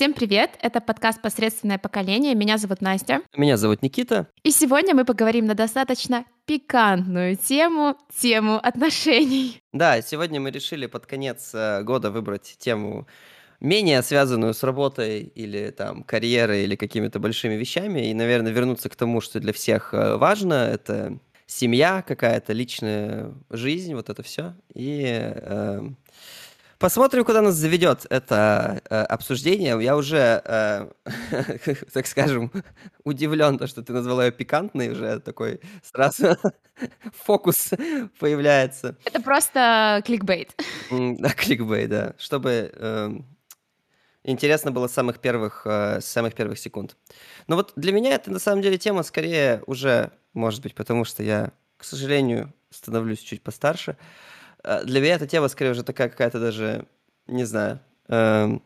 [0.00, 0.52] Всем привет!
[0.62, 2.34] Это подкаст «Посредственное поколение».
[2.34, 3.20] Меня зовут Настя.
[3.36, 4.28] Меня зовут Никита.
[4.42, 9.62] И сегодня мы поговорим на достаточно пикантную тему, тему отношений.
[9.74, 13.06] Да, сегодня мы решили под конец э, года выбрать тему
[13.60, 18.96] менее связанную с работой или там карьерой или какими-то большими вещами и, наверное, вернуться к
[18.96, 24.54] тому, что для всех э, важно, это семья, какая-то личная жизнь, вот это все.
[24.72, 25.90] И э,
[26.80, 29.78] Посмотрим, куда нас заведет это э, обсуждение.
[29.82, 30.90] Я уже, э,
[31.92, 32.50] так скажем,
[33.04, 36.38] удивлен, то, что ты назвала ее пикантной, уже такой сразу
[37.12, 37.72] фокус
[38.18, 38.96] появляется.
[39.04, 40.54] Это просто кликбейт.
[40.90, 42.14] Да, кликбейт, да.
[42.16, 43.10] Чтобы э,
[44.24, 46.96] интересно было с самых первых, э, с самых первых секунд.
[47.46, 51.22] Но вот для меня это на самом деле тема скорее уже, может быть, потому что
[51.22, 53.98] я, к сожалению, становлюсь чуть постарше.
[53.98, 54.29] Э,
[54.84, 56.86] для меня эта тема скорее уже такая какая-то даже,
[57.26, 58.62] не знаю, эм,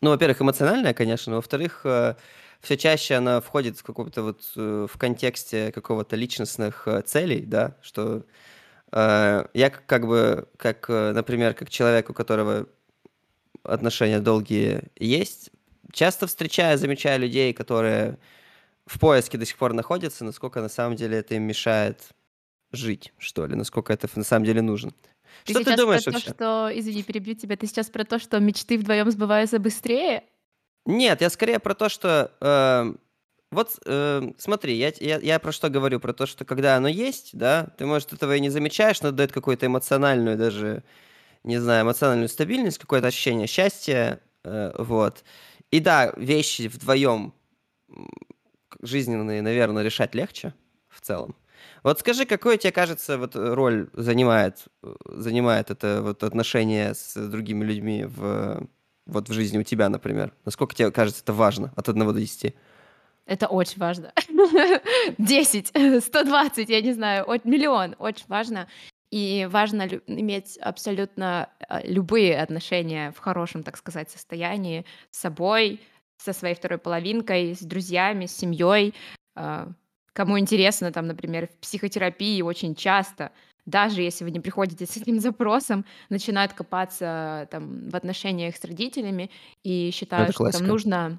[0.00, 2.14] ну, во-первых, эмоциональная, конечно, но во-вторых, э,
[2.60, 8.24] все чаще она входит в каком-то вот э, в контексте какого-то личностных целей, да, что
[8.92, 12.68] я как бы, как, например, как человек, у которого
[13.64, 15.50] отношения долгие есть,
[15.92, 18.18] часто встречаю, замечаю людей, которые
[18.86, 22.00] в поиске до сих пор находятся, насколько на самом деле это им мешает
[22.72, 24.92] жить, что ли, насколько это на самом деле нужно.
[25.44, 26.30] Ты что ты думаешь про вообще?
[26.30, 30.24] То, что, извини, перебью тебя, ты сейчас про то, что мечты вдвоем сбываются быстрее?
[30.86, 32.94] Нет, я скорее про то, что э,
[33.50, 37.30] вот э, смотри, я, я, я про что говорю, про то, что когда оно есть,
[37.32, 40.82] да, ты, может, этого и не замечаешь, но дает какую-то эмоциональную даже,
[41.44, 45.24] не знаю, эмоциональную стабильность, какое-то ощущение счастья, э, вот.
[45.70, 47.34] И да, вещи вдвоем
[48.82, 50.54] жизненные, наверное, решать легче
[50.88, 51.36] в целом.
[51.86, 54.64] Вот скажи, какую тебе кажется вот роль занимает,
[55.04, 58.66] занимает это вот отношение с другими людьми в,
[59.06, 60.32] вот в жизни у тебя, например?
[60.44, 62.56] Насколько тебе кажется это важно от 1 до 10?
[63.26, 64.12] Это очень важно.
[65.18, 68.66] 10, 120, я не знаю, миллион, очень важно.
[69.12, 75.80] И важно иметь абсолютно а, любые отношения в хорошем, так сказать, состоянии с собой,
[76.16, 78.92] со своей второй половинкой, с друзьями, с семьей,
[80.16, 83.32] Кому интересно, там, например, в психотерапии очень часто,
[83.66, 89.30] даже если вы не приходите с этим запросом, начинают копаться там, в отношениях с родителями
[89.62, 91.18] и считают, что там нужно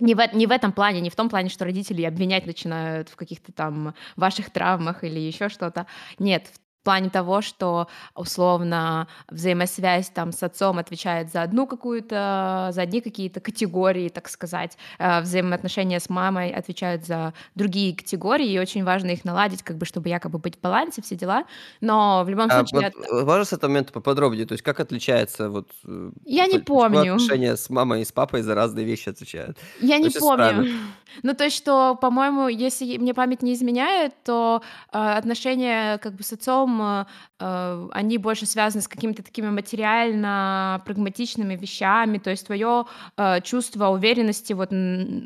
[0.00, 3.14] не в, не в этом плане, не в том плане, что родители обвинять начинают в
[3.14, 5.86] каких-то там ваших травмах или еще что-то.
[6.18, 6.50] Нет,
[6.86, 13.40] плане того, что условно взаимосвязь там с отцом отвечает за одну какую-то, за одни какие-то
[13.40, 19.24] категории, так сказать, э, взаимоотношения с мамой отвечают за другие категории, и очень важно их
[19.24, 21.44] наладить, как бы, чтобы якобы быть в балансе, все дела,
[21.80, 22.92] но в любом а случае...
[22.94, 23.26] Вот, от...
[23.26, 25.68] Можно с этого момента поподробнее, то есть как отличается вот...
[25.84, 27.14] Э, Я не помню.
[27.14, 29.58] Отношения с мамой и с папой за разные вещи отвечают?
[29.80, 30.44] Я не помню.
[30.44, 30.68] Странно.
[31.22, 34.60] Ну, то есть, что, по-моему, если мне память не изменяет, то
[34.92, 37.04] э, отношения как бы с отцом э,
[37.92, 44.70] они больше связаны с какими-то такими материально-прагматичными вещами, то есть твое э, чувство уверенности, вот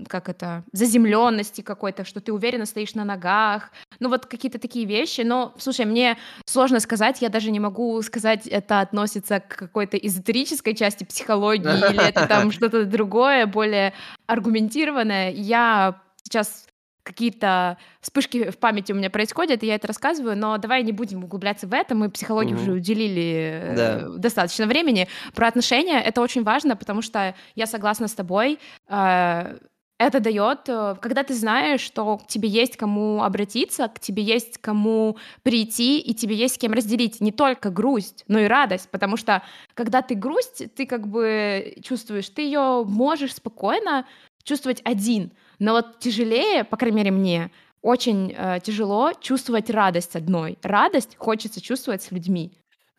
[0.08, 5.22] как это, заземленности какой-то, что ты уверенно стоишь на ногах, ну вот какие-то такие вещи.
[5.22, 6.16] Но, слушай, мне
[6.46, 12.08] сложно сказать, я даже не могу сказать, это относится к какой-то эзотерической части психологии или
[12.08, 13.92] это там что-то другое, более
[14.26, 15.32] аргументированное.
[15.32, 16.66] Я сейчас
[17.02, 21.24] какие-то вспышки в памяти у меня происходят, и я это рассказываю, но давай не будем
[21.24, 22.62] углубляться в это, мы психологии угу.
[22.62, 24.08] уже уделили э, да.
[24.18, 25.08] достаточно времени.
[25.34, 28.58] Про отношения это очень важно, потому что я согласна с тобой,
[28.88, 29.58] э,
[30.00, 34.56] это дает, э, когда ты знаешь, что к тебе есть кому обратиться, к тебе есть
[34.56, 39.18] кому прийти, и тебе есть с кем разделить не только грусть, но и радость, потому
[39.18, 39.42] что
[39.74, 44.06] когда ты грусть, ты как бы чувствуешь, ты ее можешь спокойно
[44.42, 47.50] чувствовать один, но вот тяжелее, по крайней мере мне,
[47.82, 50.58] очень э, тяжело чувствовать радость одной.
[50.62, 52.52] Радость хочется чувствовать с людьми.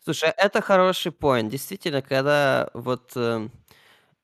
[0.03, 1.51] Слушай, это хороший поинт.
[1.51, 3.49] Действительно, когда вот э,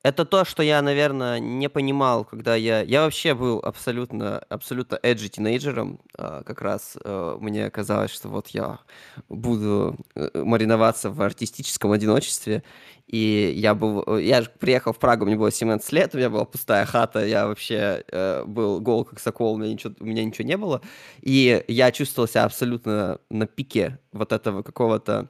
[0.08, 2.82] это то, что я, наверное, не понимал, когда я...
[2.82, 6.00] Я вообще был абсолютно, абсолютно эджи тинейджером.
[6.18, 8.80] А, как раз а, мне казалось, что вот я
[9.28, 12.64] буду э, мариноваться в артистическом одиночестве.
[13.08, 14.18] И я был...
[14.18, 18.06] Я приехал в Прагу, мне было 17 лет, у меня была пустая хата, я вообще
[18.10, 20.82] э, был гол как сокол, у меня, ничего, у меня ничего не было.
[21.22, 25.30] И я чувствовал себя абсолютно на пике вот этого какого-то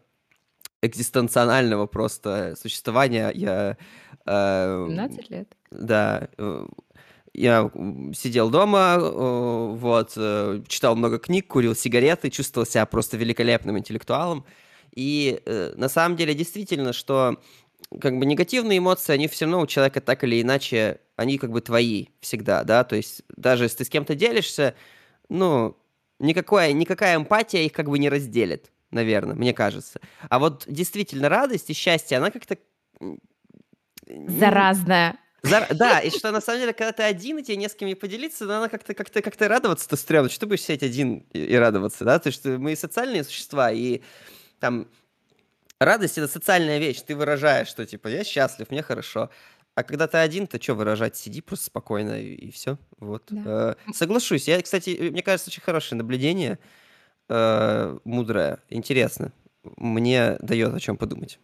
[0.81, 3.31] экзистенционального просто существования.
[3.33, 3.77] Я...
[4.27, 5.47] Э, 17 лет.
[5.71, 6.27] Да.
[6.37, 6.65] Э,
[7.33, 7.71] я
[8.13, 14.45] сидел дома, э, вот, э, читал много книг, курил сигареты, чувствовал себя просто великолепным интеллектуалом.
[14.95, 15.41] И
[15.75, 17.37] на самом деле действительно, что
[18.01, 21.61] как бы негативные эмоции, они все равно у человека так или иначе, они как бы
[21.61, 24.73] твои всегда, да, то есть даже если ты с кем-то делишься,
[25.29, 25.77] ну,
[26.19, 29.99] никакая, никакая эмпатия их как бы не разделит, наверное, мне кажется.
[30.29, 32.57] А вот действительно радость и счастье, она как-то...
[34.27, 35.17] Заразная.
[35.43, 35.67] За...
[35.71, 38.45] Да, и что на самом деле, когда ты один, и тебе не с кем поделиться,
[38.45, 40.29] но она как-то как как радоваться-то стрёмно.
[40.29, 42.19] Что ты будешь сидеть один и, и радоваться, да?
[42.19, 44.01] То есть мы социальные существа, и
[44.59, 44.87] там
[45.79, 47.01] радость— это социальная вещь.
[47.01, 49.29] Ты выражаешь, что типа я счастлив, мне хорошо.
[49.75, 51.15] А когда ты один, то что выражать?
[51.15, 52.79] Сиди просто спокойно и, и все.
[52.97, 53.25] Вот.
[53.29, 53.75] Да.
[53.87, 54.47] Э, соглашусь.
[54.47, 56.57] Я, кстати, мне кажется, очень хорошее наблюдение,
[57.29, 59.31] э, мудрое, интересно.
[59.75, 61.39] Мне дает о чем подумать.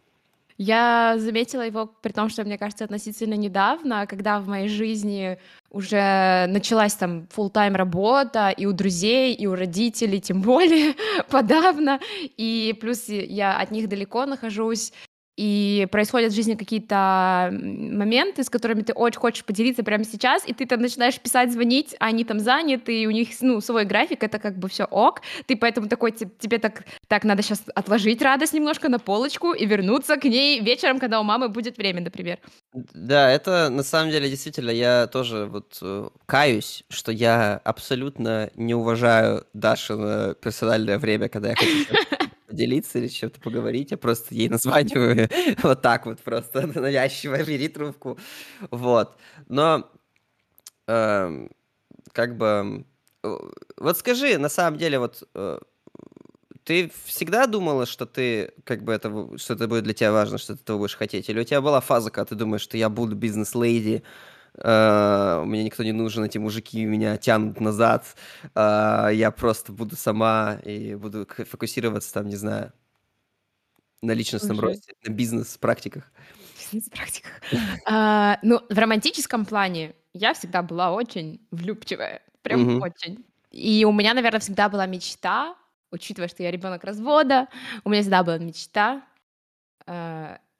[0.56, 5.38] Я заметила его, при том, что, мне кажется, относительно недавно, когда в моей жизни
[5.70, 10.94] уже началась там full тайм работа и у друзей, и у родителей, тем более
[11.30, 11.98] подавно,
[12.36, 14.92] и плюс я от них далеко нахожусь,
[15.36, 20.52] и происходят в жизни какие-то моменты, с которыми ты очень хочешь поделиться прямо сейчас, и
[20.52, 24.22] ты там начинаешь писать, звонить, а они там заняты, и у них, ну, свой график,
[24.22, 28.52] это как бы все ок, ты поэтому такой, тебе так, так, надо сейчас отложить радость
[28.52, 32.38] немножко на полочку и вернуться к ней вечером, когда у мамы будет время, например.
[32.72, 38.74] Да, это на самом деле действительно, я тоже вот э, каюсь, что я абсолютно не
[38.74, 39.94] уважаю Даши
[40.40, 45.28] персональное время, когда я хочу поделиться или чем-то поговорить, я просто ей названиваю
[45.62, 48.18] вот так вот просто навязчиво, бери трубку.
[48.70, 49.16] Вот.
[49.48, 49.90] Но
[50.86, 51.48] э,
[52.12, 52.84] как бы...
[53.78, 55.58] Вот скажи, на самом деле, вот э,
[56.62, 60.54] ты всегда думала, что ты, как бы это, что это будет для тебя важно, что
[60.54, 61.30] ты этого будешь хотеть?
[61.30, 65.82] Или у тебя была фаза, когда ты думаешь, что я буду бизнес-леди, Uh, мне никто
[65.82, 68.14] не нужен, эти мужики меня тянут назад,
[68.54, 72.72] uh, я просто буду сама и буду фокусироваться там, не знаю,
[74.00, 74.74] на личностном Слушай.
[74.74, 76.12] росте, на бизнес-практиках.
[76.60, 77.32] Бизнес-практиках.
[77.88, 83.24] uh, ну, в романтическом плане я всегда была очень влюбчивая, прям очень.
[83.50, 85.56] И у меня, наверное, всегда была мечта,
[85.90, 87.48] учитывая, что я ребенок развода,
[87.84, 89.02] у меня всегда была мечта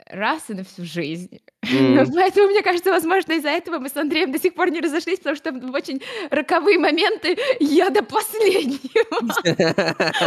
[0.06, 1.41] раз и на всю жизнь.
[1.65, 2.11] Mm.
[2.15, 5.37] Поэтому, мне кажется, возможно, из-за этого мы с Андреем до сих пор не разошлись, потому
[5.37, 8.81] что в очень роковые моменты я до последнего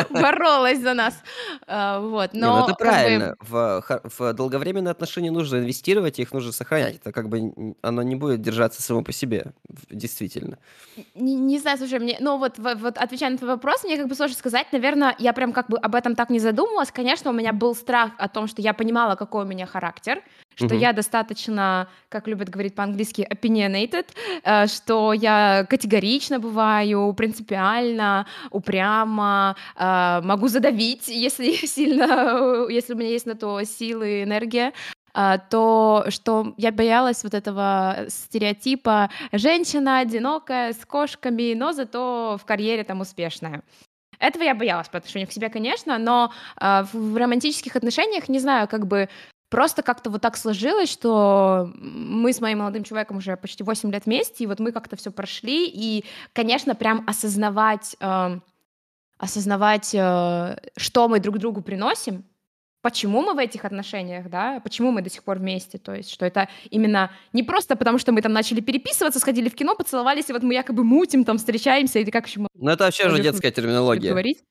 [0.21, 1.15] боролась за нас.
[1.68, 2.59] А, вот, но...
[2.59, 3.35] Ну это правильно.
[3.39, 6.95] В долговременные отношения нужно инвестировать, их нужно сохранять.
[6.95, 9.53] Это как бы оно не будет держаться само по себе,
[9.89, 10.57] действительно.
[11.15, 12.18] Не, не знаю, слушай, мне...
[12.19, 14.68] Ну вот, вот отвечая на твой вопрос, мне как бы сложно сказать.
[14.71, 16.91] Наверное, я прям как бы об этом так не задумывалась.
[16.91, 20.21] Конечно, у меня был страх о том, что я понимала, какой у меня характер,
[20.56, 20.77] что mm-hmm.
[20.77, 24.07] я достаточно, как любят говорить по-английски, opinionated,
[24.44, 33.09] э, что я категорично бываю, принципиально, упрямо, э, могу задавить, если сильно, если у меня
[33.09, 34.74] есть на то силы, энергия,
[35.49, 42.83] то что я боялась вот этого стереотипа женщина одинокая с кошками, но зато в карьере
[42.83, 43.63] там успешная.
[44.19, 48.67] Этого я боялась по отношению к себе, конечно, но э, в романтических отношениях, не знаю,
[48.67, 49.09] как бы
[49.49, 54.05] Просто как-то вот так сложилось, что мы с моим молодым человеком уже почти 8 лет
[54.05, 56.03] вместе, и вот мы как-то все прошли, и,
[56.33, 58.39] конечно, прям осознавать, э,
[59.17, 62.25] осознавать, э, что мы друг другу приносим,
[62.88, 66.25] почему мы в этих отношениях, да, почему мы до сих пор вместе, то есть, что
[66.25, 70.34] это именно не просто потому, что мы там начали переписываться, сходили в кино, поцеловались, и
[70.34, 72.39] вот мы якобы мутим, там, встречаемся, и как еще...
[72.39, 74.10] Ну, это вообще уже детская терминология.
[74.10, 74.41] Говорить.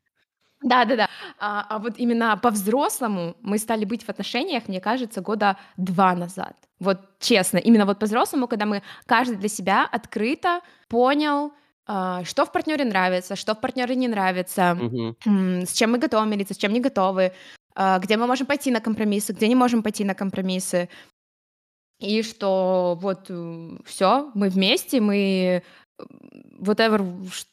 [0.62, 1.09] Да, да, да.
[1.38, 6.57] А, а вот именно по-взрослому мы стали быть в отношениях, мне кажется, года два назад.
[6.78, 11.52] Вот честно, именно вот по-взрослому, когда мы каждый для себя открыто понял,
[11.87, 15.16] а, что в партнере нравится, что в партнере не нравится, угу.
[15.25, 17.33] с чем мы готовы мириться, с чем не готовы,
[17.76, 20.88] где мы можем пойти на компромиссы, где не можем пойти на компромиссы.
[21.99, 25.62] И что вот э, все, мы вместе, мы
[26.59, 27.04] whatever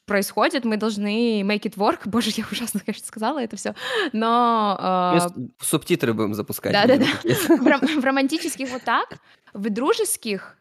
[0.06, 2.02] происходит, мы должны make it work.
[2.06, 3.74] Боже, я ужасно, конечно, сказала это все,
[4.12, 5.22] но...
[5.22, 5.40] Э...
[5.62, 6.74] Субтитры будем запускать.
[6.74, 7.06] Да-да-да.
[7.24, 9.18] В, в романтических вот так,
[9.54, 10.58] в дружеских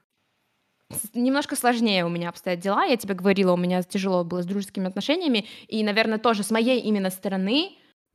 [1.15, 2.85] немножко сложнее у меня обстоят дела.
[2.85, 6.81] Я тебе говорила, у меня тяжело было с дружескими отношениями, и, наверное, тоже с моей
[6.81, 7.73] именно стороны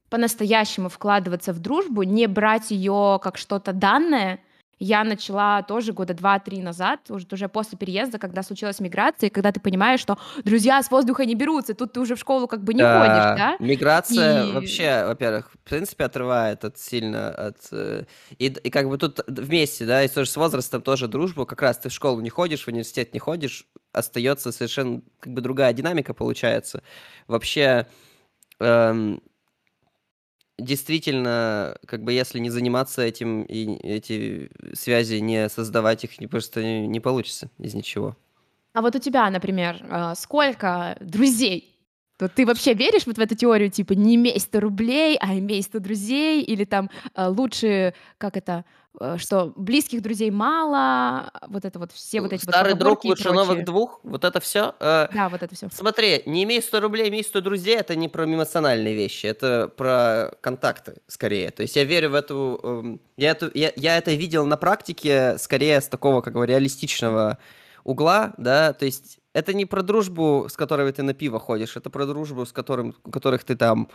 [0.10, 4.40] по-настоящему вкладываться в дружбу, не брать ее как что-то данное,
[4.80, 9.52] я начала тоже года два-три назад, уже, уже после переезда, когда случилась миграция, и когда
[9.52, 12.74] ты понимаешь, что друзья с воздуха не берутся, тут ты уже в школу как бы
[12.74, 13.66] не да, ходишь, да?
[13.66, 14.52] Миграция и...
[14.52, 17.58] вообще, во-первых, в принципе, отрывает от сильно от...
[17.72, 18.04] Э,
[18.38, 21.80] и, и как бы тут вместе, да, и тоже с возрастом тоже дружбу, как раз
[21.80, 26.14] ты в школу не ходишь, в университет не ходишь, остается совершенно как бы другая динамика
[26.14, 26.84] получается.
[27.28, 27.88] Вообще,
[28.60, 29.22] эм,
[30.58, 36.64] действительно, как бы если не заниматься этим и эти связи не создавать их, не, просто
[36.64, 38.16] не, получится из ничего.
[38.74, 41.74] А вот у тебя, например, э, сколько друзей?
[42.18, 45.62] То ты вообще веришь вот в эту теорию, типа, не имей 100 рублей, а имей
[45.62, 48.66] 100 друзей, или там э, лучше, как это,
[49.18, 53.66] что близких друзей мало, вот это вот все вот эти Старый вот друг лучше новых
[53.66, 54.74] двух, вот это все.
[54.80, 55.70] Да, вот это все.
[55.72, 60.32] Смотри, не имей 100 рублей, имей 100 друзей, это не про эмоциональные вещи, это про
[60.42, 61.51] контакты скорее.
[61.51, 62.60] То есть я верю в эту...
[62.63, 67.38] Эм, я, эту, я, я это видел на практике скорее с такого, как бы, реалистичного
[67.84, 71.89] угла, да, то есть это не про дружбу, с которой ты на пиво ходишь, это
[71.89, 73.88] про дружбу, с которым, у которых ты там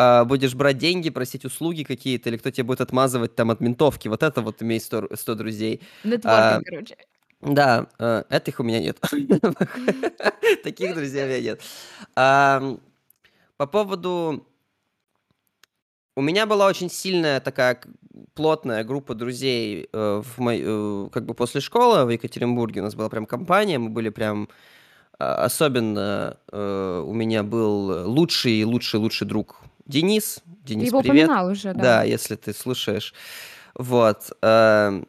[0.00, 4.08] э, будешь брать деньги, просить услуги какие-то, или кто тебе будет отмазывать там от ментовки,
[4.08, 5.80] вот это вот имеет 100, 100 друзей.
[6.04, 6.96] Нетворкинг, а, короче.
[7.40, 8.98] Да, э, этих у меня нет.
[10.62, 11.62] Таких друзей у меня нет.
[13.56, 14.46] По поводу
[16.16, 17.80] у меня была очень сильная такая
[18.34, 22.80] плотная группа друзей э, в мой, э, как бы после школы в Екатеринбурге.
[22.80, 24.48] У нас была прям компания, мы были прям
[25.18, 30.40] э, особенно э, у меня был лучший, лучший, лучший друг Денис.
[30.64, 31.24] Денис, его привет.
[31.26, 31.82] упоминал уже, да.
[31.82, 33.12] Да, если ты слушаешь.
[33.74, 34.30] Вот.
[34.42, 35.02] Э,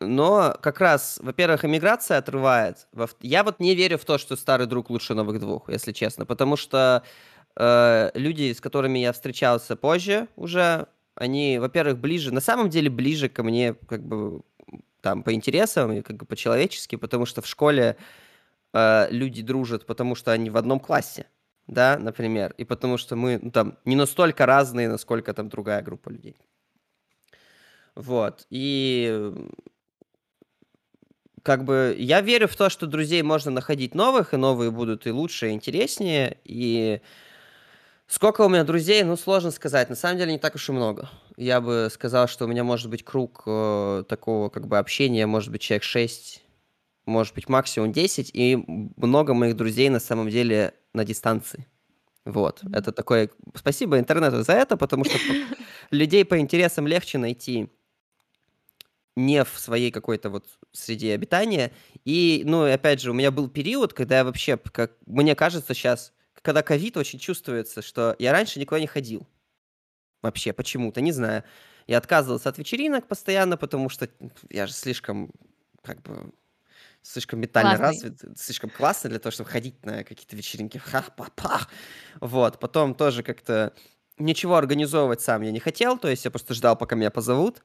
[0.00, 2.86] но как раз, во-первых, эмиграция отрывает.
[3.20, 6.56] Я вот не верю в то, что старый друг лучше новых двух, если честно, потому
[6.56, 7.02] что
[7.56, 13.28] э, люди, с которыми я встречался позже уже, они, во-первых, ближе, на самом деле ближе
[13.28, 14.42] ко мне, как бы,
[15.00, 17.96] там, по интересам и как бы по-человечески, потому что в школе
[18.74, 21.26] э, люди дружат, потому что они в одном классе,
[21.66, 26.08] да, например, и потому что мы, ну, там, не настолько разные, насколько там другая группа
[26.08, 26.36] людей.
[27.94, 29.32] Вот, и
[31.42, 35.10] как бы я верю в то, что друзей можно находить новых, и новые будут и
[35.10, 37.00] лучше, и интереснее, и
[38.08, 39.02] Сколько у меня друзей?
[39.02, 39.90] Ну, сложно сказать.
[39.90, 41.10] На самом деле не так уж и много.
[41.36, 45.50] Я бы сказал, что у меня может быть круг э, такого как бы общения, может
[45.50, 46.42] быть, человек 6,
[47.06, 48.56] может быть, максимум 10, и
[48.96, 51.66] много моих друзей на самом деле на дистанции.
[52.24, 52.76] Вот, mm-hmm.
[52.76, 53.30] это такое...
[53.54, 55.16] Спасибо интернету за это, потому что
[55.90, 57.70] людей по интересам легче найти
[59.14, 61.72] не в своей какой-то вот среде обитания.
[62.04, 66.12] И, ну, опять же, у меня был период, когда я вообще, как мне кажется сейчас,
[66.42, 69.26] когда ковид очень чувствуется, что я раньше никуда не ходил.
[70.22, 71.44] Вообще, почему-то, не знаю.
[71.86, 74.08] Я отказывался от вечеринок постоянно, потому что
[74.50, 75.30] я же слишком,
[75.82, 76.32] как бы,
[77.06, 78.10] слишком ментально классный.
[78.10, 80.78] развит, слишком классный для того, чтобы ходить на какие-то вечеринки.
[80.78, 81.68] Ха-па-па.
[82.20, 83.72] Вот, потом тоже как-то
[84.18, 87.62] ничего организовывать сам я не хотел, то есть я просто ждал, пока меня позовут.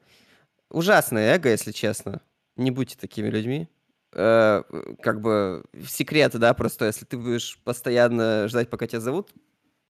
[0.70, 2.20] Ужасное эго, если честно.
[2.56, 3.68] Не будьте такими людьми
[4.12, 4.62] э,
[5.00, 9.30] как бы секрет, да, просто если ты будешь постоянно ждать, пока тебя зовут,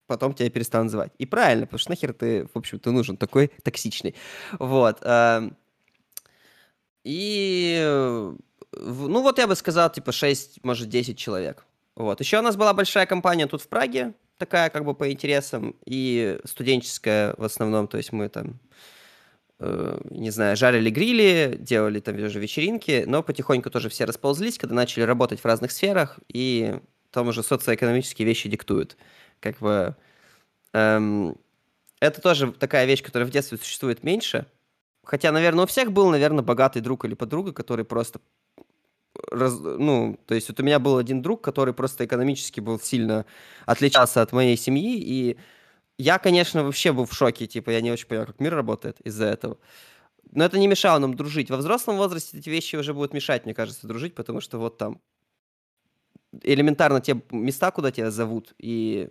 [0.07, 1.11] потом тебя перестанут звать.
[1.17, 4.15] И правильно, потому что нахер ты, в общем-то, нужен такой токсичный.
[4.59, 4.99] Вот.
[5.01, 5.49] Э,
[7.03, 8.31] и,
[8.79, 11.65] ну вот я бы сказал, типа 6, может, 10 человек.
[11.95, 12.19] Вот.
[12.19, 16.39] Еще у нас была большая компания тут в Праге, такая как бы по интересам, и
[16.45, 18.59] студенческая в основном, то есть мы там
[19.65, 24.75] Э, не знаю, жарили грили, делали там уже вечеринки, но потихоньку тоже все расползлись, когда
[24.75, 26.75] начали работать в разных сферах, и
[27.11, 28.97] там уже социоэкономические вещи диктуют.
[29.39, 29.95] Как бы
[30.73, 31.37] эм,
[32.01, 34.47] это тоже такая вещь, которая в детстве существует меньше.
[35.05, 38.19] Хотя, наверное, у всех был, наверное, богатый друг или подруга, который просто
[39.31, 43.25] раз, ну, то есть вот у меня был один друг, который просто экономически был сильно
[43.65, 45.37] отличался от моей семьи, и
[45.97, 49.25] я, конечно, вообще был в шоке, типа, я не очень понимаю, как мир работает из-за
[49.25, 49.57] этого.
[50.31, 51.51] Но это не мешало нам дружить.
[51.51, 54.99] Во взрослом возрасте эти вещи уже будут мешать, мне кажется, дружить, потому что вот там
[56.41, 59.09] элементарно те места, куда тебя зовут, и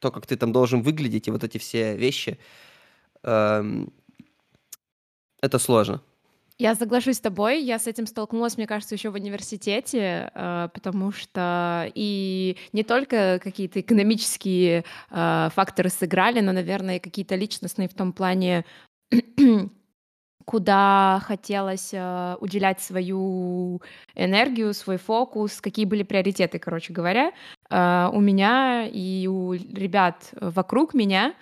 [0.00, 2.38] то, как ты там должен выглядеть, и вот эти все вещи,
[3.22, 3.92] эм,
[5.40, 6.02] это сложно.
[6.60, 7.62] Я соглашусь с тобой.
[7.62, 13.38] Я с этим столкнулась, мне кажется, еще в университете, э, потому что и не только
[13.40, 18.64] какие-то экономические э, факторы сыграли, но, наверное, и какие-то личностные в том плане,
[20.44, 23.80] куда хотелось э, уделять свою
[24.16, 27.32] энергию, свой фокус, какие были приоритеты, короче говоря,
[27.70, 31.34] у меня и у ребят вокруг меня.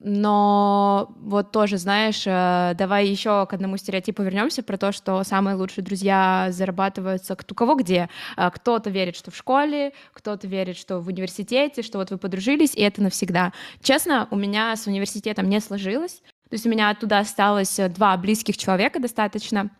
[0.00, 5.56] Но вот тоже, знаешь, э, давай еще к одному стереотипу вернемся про то, что самые
[5.56, 8.08] лучшие друзья зарабатываются у кого где.
[8.36, 12.74] Э, кто-то верит, что в школе, кто-то верит, что в университете, что вот вы подружились,
[12.74, 13.52] и это навсегда.
[13.82, 16.22] Честно, у меня с университетом не сложилось.
[16.48, 19.70] То есть у меня оттуда осталось два близких человека достаточно.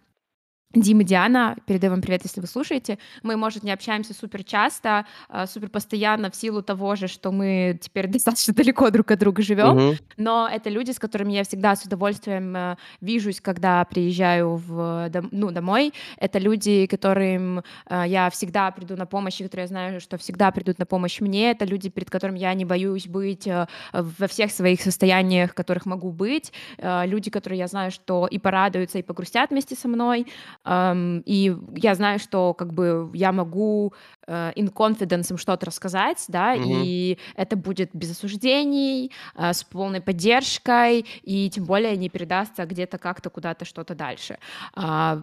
[0.75, 2.99] Дима, Диана, передаю вам привет, если вы слушаете.
[3.23, 7.79] Мы, может, не общаемся супер часто, а, супер постоянно в силу того же, что мы
[7.81, 9.97] теперь достаточно далеко друг от друга живем, угу.
[10.19, 15.53] но это люди, с которыми я всегда с удовольствием э, вижусь, когда приезжаю в, ну,
[15.53, 15.95] домой.
[16.19, 20.51] Это люди, которым э, я всегда приду на помощь, и которые я знаю, что всегда
[20.51, 21.51] придут на помощь мне.
[21.51, 23.49] Это люди, перед которыми я не боюсь быть
[23.93, 26.53] во всех своих состояниях, которых могу быть.
[26.79, 30.27] Люди, которые я знаю, что и порадуются, и погрустят вместе со мной.
[30.69, 33.95] И я знаю, что как бы я могу
[34.27, 36.83] э, in confidence им что-то рассказать, да, mm-hmm.
[36.85, 42.99] и это будет без осуждений, э, с полной поддержкой, и тем более не передастся где-то
[42.99, 44.39] как-то куда-то что-то дальше.
[44.75, 45.23] А,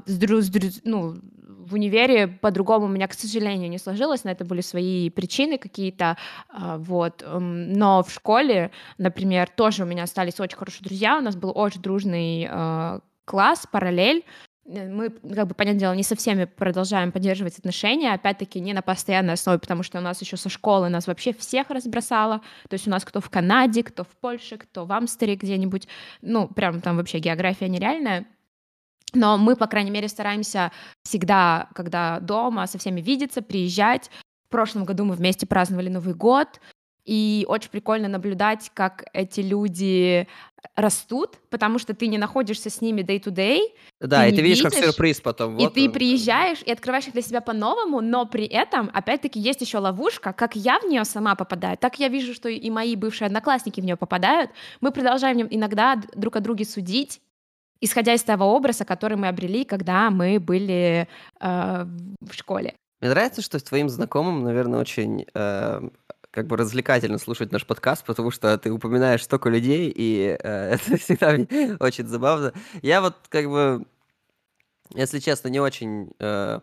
[0.83, 5.59] ну, в универе по-другому у меня, к сожалению, не сложилось, на это были свои причины
[5.59, 6.17] какие-то,
[6.49, 11.35] а, вот, но в школе, например, тоже у меня остались очень хорошие друзья, у нас
[11.35, 14.23] был очень дружный э, класс, параллель,
[14.65, 19.33] мы, как бы, понятное дело, не со всеми продолжаем поддерживать отношения, опять-таки не на постоянной
[19.33, 22.89] основе, потому что у нас еще со школы нас вообще всех разбросало, то есть у
[22.89, 25.87] нас кто в Канаде, кто в Польше, кто в Амстере где-нибудь,
[26.21, 28.25] ну, прям там вообще география нереальная,
[29.13, 30.71] но мы, по крайней мере, стараемся
[31.03, 34.09] всегда, когда дома, со всеми видеться, приезжать.
[34.47, 36.59] В прошлом году мы вместе праздновали Новый год,
[37.05, 40.27] и очень прикольно наблюдать, как эти люди
[40.75, 43.59] растут, потому что ты не находишься с ними day-to-day.
[44.01, 45.55] Да, ты и ты видишь, видишь, как сюрприз потом.
[45.55, 49.61] Вот и ты приезжаешь и открываешь их для себя по-новому, но при этом, опять-таки, есть
[49.61, 53.27] еще ловушка, как я в нее сама попадаю, так я вижу, что и мои бывшие
[53.27, 54.51] одноклассники в нее попадают.
[54.81, 57.21] Мы продолжаем иногда друг о друге судить,
[57.79, 61.07] исходя из того образа, который мы обрели, когда мы были
[61.39, 61.85] э,
[62.21, 62.73] в школе.
[63.01, 65.81] Мне нравится, что твоим знакомым, наверное, очень э,
[66.35, 70.97] как бы развлекательно слушать наш подкаст, потому что ты упоминаешь столько людей, и э, это
[70.97, 71.29] всегда
[71.79, 72.53] очень забавно.
[72.81, 73.85] Я вот как бы,
[74.93, 76.59] если честно, не очень э,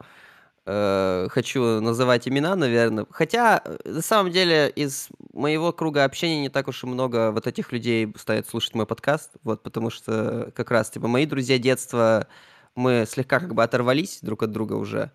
[0.66, 3.06] э, хочу называть имена, наверное.
[3.10, 7.46] Хотя, э, на самом деле, из моего круга общения не так уж и много вот
[7.46, 12.28] этих людей стоит слушать мой подкаст, вот, потому что как раз, типа, мои друзья детства,
[12.74, 15.12] мы слегка как бы оторвались друг от друга уже,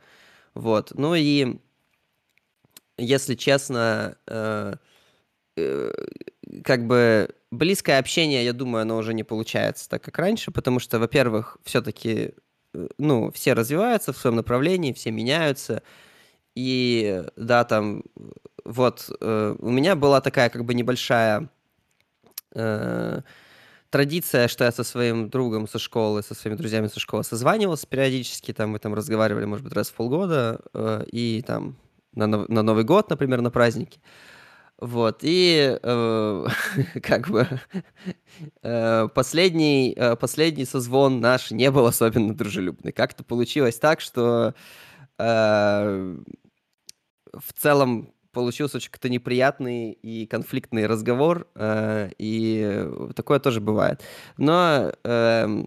[0.56, 0.94] вот.
[0.96, 1.60] Ну и
[2.98, 4.74] если честно, э,
[5.55, 5.92] э,
[6.64, 11.00] как бы близкое общение, я думаю, оно уже не получается так, как раньше, потому что,
[11.00, 12.33] во-первых, все-таки,
[12.74, 15.83] э, ну, все развиваются в своем направлении, все меняются,
[16.55, 18.03] и, да, там,
[18.66, 21.50] вот, у меня была такая, как бы, небольшая
[23.90, 28.53] традиция, что я со своим другом со школы, со своими друзьями со школы созванивался периодически,
[28.53, 30.60] там мы там разговаривали, может быть, раз в полгода,
[31.12, 31.77] и там
[32.25, 34.00] на, на Новый год, например, на праздники.
[34.80, 36.46] Вот, и э,
[37.01, 37.48] как бы
[38.62, 42.92] э, последний, э, последний созвон наш не был особенно дружелюбный.
[42.92, 44.53] Как-то получилось так, что
[45.18, 46.18] э,
[47.34, 54.03] в целом получился очень как-то неприятный и конфликтный разговор, э, и такое тоже бывает.
[54.38, 55.64] Но э,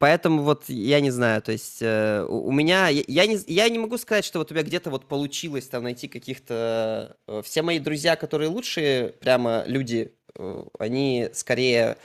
[0.00, 3.78] Поэтому вот я не знаю, то есть э, у меня, я, я, не, я не
[3.78, 7.18] могу сказать, что вот у меня где-то вот получилось там найти каких-то...
[7.28, 11.98] Э, все мои друзья, которые лучшие прямо люди, э, они скорее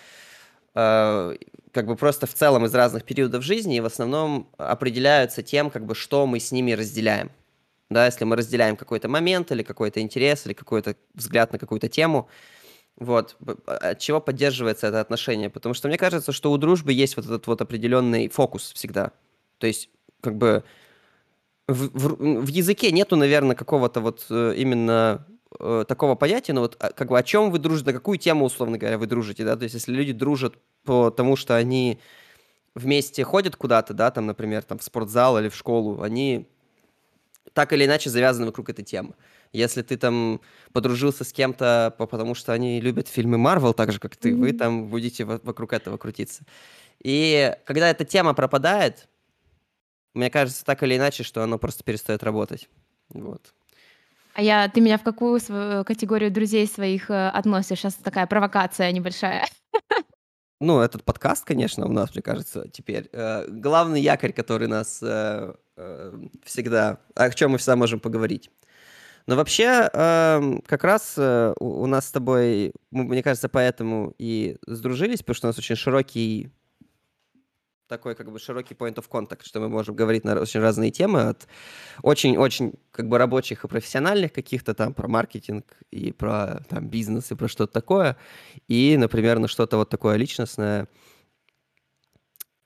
[0.73, 1.35] э,
[1.71, 5.85] как бы просто в целом из разных периодов жизни и в основном определяются тем, как
[5.85, 7.31] бы что мы с ними разделяем.
[7.89, 12.27] Да, если мы разделяем какой-то момент или какой-то интерес или какой-то взгляд на какую-то тему,
[12.97, 13.35] вот.
[13.65, 15.49] От чего поддерживается это отношение?
[15.49, 19.11] Потому что мне кажется, что у дружбы есть вот этот вот определенный фокус всегда.
[19.57, 19.89] То есть,
[20.21, 20.63] как бы
[21.67, 25.25] в, в, в языке нету, наверное, какого-то вот э, именно
[25.59, 28.45] э, такого понятия, но вот а, как бы о чем вы дружите, на какую тему,
[28.45, 29.57] условно говоря, вы дружите, да?
[29.57, 31.99] То есть, если люди дружат потому, что они
[32.75, 36.47] вместе ходят куда-то, да, там, например, там в спортзал или в школу, они
[37.55, 39.15] так или иначе завязаны вокруг этой темы.
[39.53, 40.41] Если ты там
[40.73, 44.39] подружился с кем-то, потому что они любят фильмы Марвел так же, как ты, mm-hmm.
[44.39, 46.43] вы там будете вокруг этого крутиться.
[47.01, 49.07] И когда эта тема пропадает,
[50.13, 52.67] мне кажется, так или иначе, что оно просто перестает работать.
[53.09, 53.53] Вот.
[54.33, 55.39] А я, ты меня в какую
[55.85, 57.79] категорию друзей своих э, относишь?
[57.79, 59.45] Сейчас такая провокация небольшая.
[60.61, 65.53] Ну, этот подкаст, конечно, у нас, мне кажется, теперь э, главный якорь, который нас э,
[65.75, 66.13] э,
[66.43, 68.49] всегда, о чем мы всегда можем поговорить.
[69.27, 75.19] Но вообще, э, как раз э, у, нас с тобой, мне кажется, поэтому и сдружились,
[75.19, 76.49] потому что у нас очень широкий
[77.87, 81.21] такой как бы широкий point of contact, что мы можем говорить на очень разные темы,
[81.21, 81.47] от
[82.01, 87.35] очень-очень как бы рабочих и профессиональных каких-то там про маркетинг и про там бизнес и
[87.35, 88.17] про что-то такое,
[88.67, 90.87] и, например, на что-то вот такое личностное.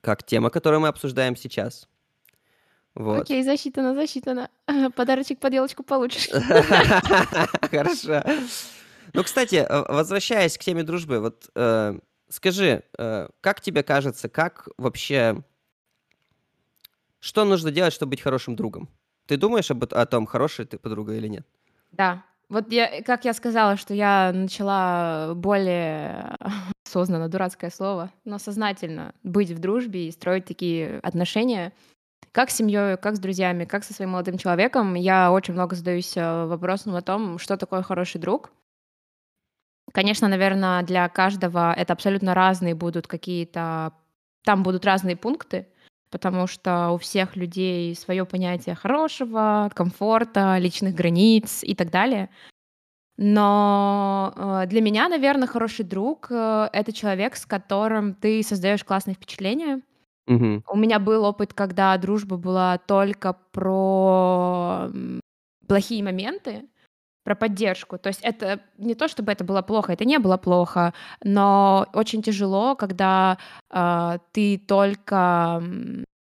[0.01, 1.87] как тема, которую мы обсуждаем сейчас.
[2.95, 3.21] Вот.
[3.21, 4.49] Окей, засчитано, засчитано.
[4.95, 6.29] Подарочек под елочку получишь.
[7.71, 8.23] Хорошо.
[9.13, 11.99] Ну, кстати, э, возвращаясь к теме дружбы, вот э,
[12.29, 15.43] скажи, э, как тебе кажется, как вообще,
[17.19, 18.89] что нужно делать, чтобы быть хорошим другом?
[19.25, 21.45] Ты думаешь об, о том, хорошая ты подруга или нет?
[21.91, 22.23] Да.
[22.49, 26.35] Вот я, как я сказала, что я начала более
[26.85, 31.73] осознанно, дурацкое слово, но сознательно быть в дружбе и строить такие отношения,
[32.31, 36.15] как с семьей, как с друзьями, как со своим молодым человеком, я очень много задаюсь
[36.15, 38.51] э, вопросом о том, что такое хороший друг.
[39.93, 43.93] Конечно, наверное, для каждого это абсолютно разные будут какие-то,
[44.43, 45.67] там будут разные пункты,
[46.09, 52.29] потому что у всех людей свое понятие хорошего, комфорта, личных границ и так далее.
[53.17, 59.15] Но э, для меня, наверное, хороший друг э, это человек, с которым ты создаешь классные
[59.15, 59.81] впечатления.
[60.27, 60.63] Угу.
[60.67, 64.89] У меня был опыт, когда дружба была только про
[65.67, 66.63] плохие моменты,
[67.23, 67.97] про поддержку.
[67.97, 72.21] То есть это не то, чтобы это было плохо, это не было плохо, но очень
[72.21, 73.37] тяжело, когда
[73.71, 75.61] э, ты только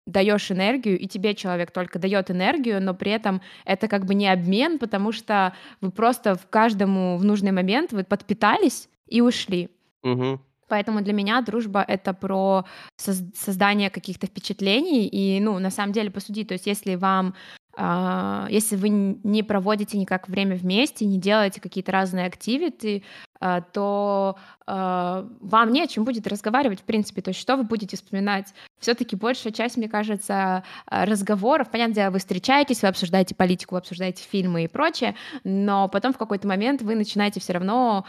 [0.06, 4.26] даешь энергию, и тебе человек только дает энергию, но при этом это как бы не
[4.26, 9.68] обмен, потому что вы просто в каждому в нужный момент вы подпитались и ушли.
[10.02, 10.40] Угу.
[10.68, 12.64] Поэтому для меня дружба— это про
[12.96, 17.34] создание каких-то впечатлений, и, ну, на самом деле, посуди, то есть если вам
[17.78, 23.04] если вы не проводите никак время вместе, не делаете какие-то разные активити,
[23.40, 24.36] uh, то
[24.66, 27.22] uh, вам не о чем будет разговаривать, в принципе.
[27.22, 28.52] То есть что вы будете вспоминать?
[28.80, 34.24] Все-таки большая часть, мне кажется, разговоров, понятное дело, вы встречаетесь, вы обсуждаете политику, вы обсуждаете
[34.24, 35.14] фильмы и прочее,
[35.44, 38.04] но потом в какой-то момент вы начинаете все равно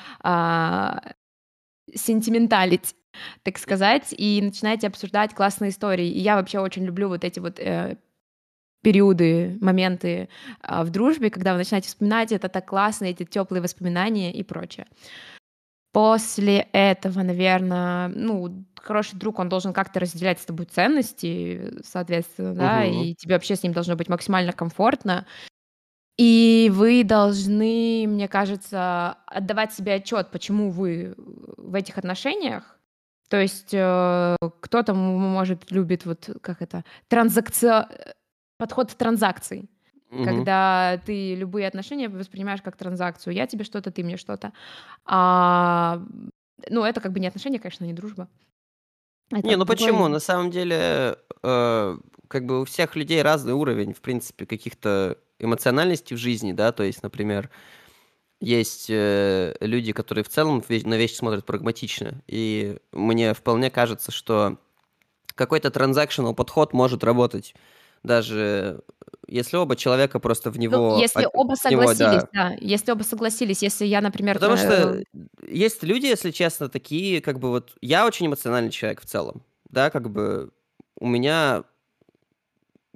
[1.94, 2.96] сентименталить
[3.44, 6.08] так сказать, и начинаете обсуждать классные истории.
[6.08, 7.98] И я вообще очень люблю вот эти вот э,
[8.82, 10.30] периоды, моменты
[10.62, 14.88] э, в дружбе, когда вы начинаете вспоминать, это так классно, эти теплые воспоминания и прочее.
[15.92, 22.84] После этого, наверное, ну, хороший друг, он должен как-то разделять с тобой ценности, соответственно, да,
[22.86, 23.04] угу.
[23.04, 25.26] и тебе вообще с ним должно быть максимально комфортно.
[26.18, 32.78] И вы должны, мне кажется, отдавать себе отчет, почему вы в этих отношениях.
[33.30, 37.88] То есть э, кто-то, может, любит вот как это, транзакция,
[38.60, 39.70] подход транзакций.
[40.12, 40.24] Угу.
[40.24, 43.34] Когда ты любые отношения воспринимаешь как транзакцию.
[43.34, 44.54] Я тебе что-то, ты мне что-то.
[45.06, 46.04] А,
[46.70, 48.28] ну, это как бы не отношения, конечно, не дружба.
[49.32, 49.78] Это не, ну другой...
[49.78, 50.08] почему?
[50.08, 56.16] На самом деле, э, как бы у всех людей разный уровень, в принципе, каких-то эмоциональности
[56.16, 57.50] в жизни, да, то есть, например,
[58.42, 64.58] есть э, люди, которые в целом на вещи смотрят прагматично, и мне вполне кажется, что
[65.36, 67.54] какой-то транзакционал подход может работать
[68.04, 68.82] даже
[69.28, 70.96] если оба человека просто в ну, него...
[70.96, 72.50] Ну, если оба согласились, него, да.
[72.50, 72.58] да.
[72.60, 74.36] Если оба согласились, если я, например...
[74.36, 75.04] Потому что
[75.48, 77.74] есть люди, если честно, такие, как бы вот...
[77.82, 80.52] Я очень эмоциональный человек в целом, да, как бы
[81.00, 81.64] у меня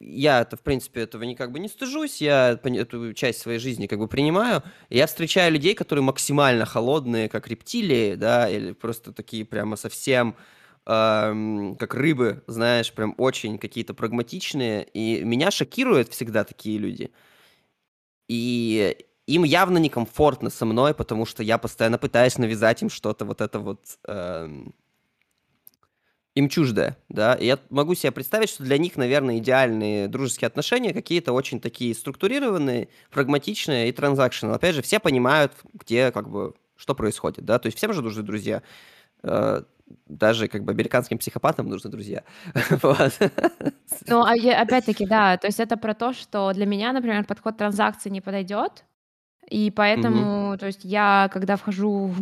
[0.05, 3.99] я это, в принципе, этого никак бы не стыжусь, я эту часть своей жизни как
[3.99, 4.63] бы принимаю.
[4.89, 10.35] я встречаю людей, которые максимально холодные, как рептилии, да, или просто такие прямо совсем
[10.85, 14.83] как рыбы, знаешь, прям очень какие-то прагматичные.
[14.93, 17.11] И меня шокируют всегда такие люди.
[18.27, 23.41] И им явно некомфортно со мной, потому что я постоянно пытаюсь навязать им что-то вот
[23.41, 23.79] это вот...
[24.07, 24.73] Эм,
[26.35, 30.91] им чуждое, да, и я могу себе представить, что для них, наверное, идеальные дружеские отношения
[30.91, 34.55] какие-то очень такие структурированные, прагматичные и транзакционные.
[34.55, 38.23] Опять же, все понимают, где, как бы, что происходит, да, то есть всем же нужны
[38.23, 38.63] друзья,
[39.21, 39.61] э,
[40.08, 42.23] даже, как бы, американским психопатам нужны друзья,
[44.08, 48.10] Ну, а опять-таки, да, то есть это про то, что для меня, например, подход транзакции
[48.10, 48.86] не подойдет,
[49.49, 50.58] и поэтому, угу.
[50.58, 52.21] то есть я, когда вхожу в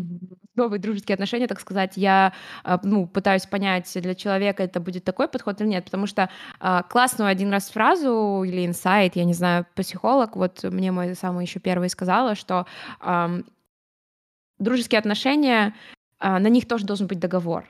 [0.55, 5.27] новые дружеские отношения, так сказать, я а, ну, пытаюсь понять, для человека это будет такой
[5.27, 6.29] подход или нет, потому что
[6.59, 11.45] а, классную один раз фразу или инсайт, я не знаю, психолог, вот мне мой самый
[11.45, 12.65] еще первый сказала, что
[14.59, 15.73] дружеские отношения,
[16.21, 17.65] на них тоже должен быть договор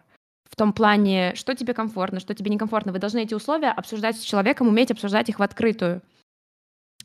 [0.51, 2.91] в том плане, что тебе комфортно, что тебе некомфортно.
[2.91, 6.01] Вы должны эти условия обсуждать с человеком, уметь обсуждать их в открытую.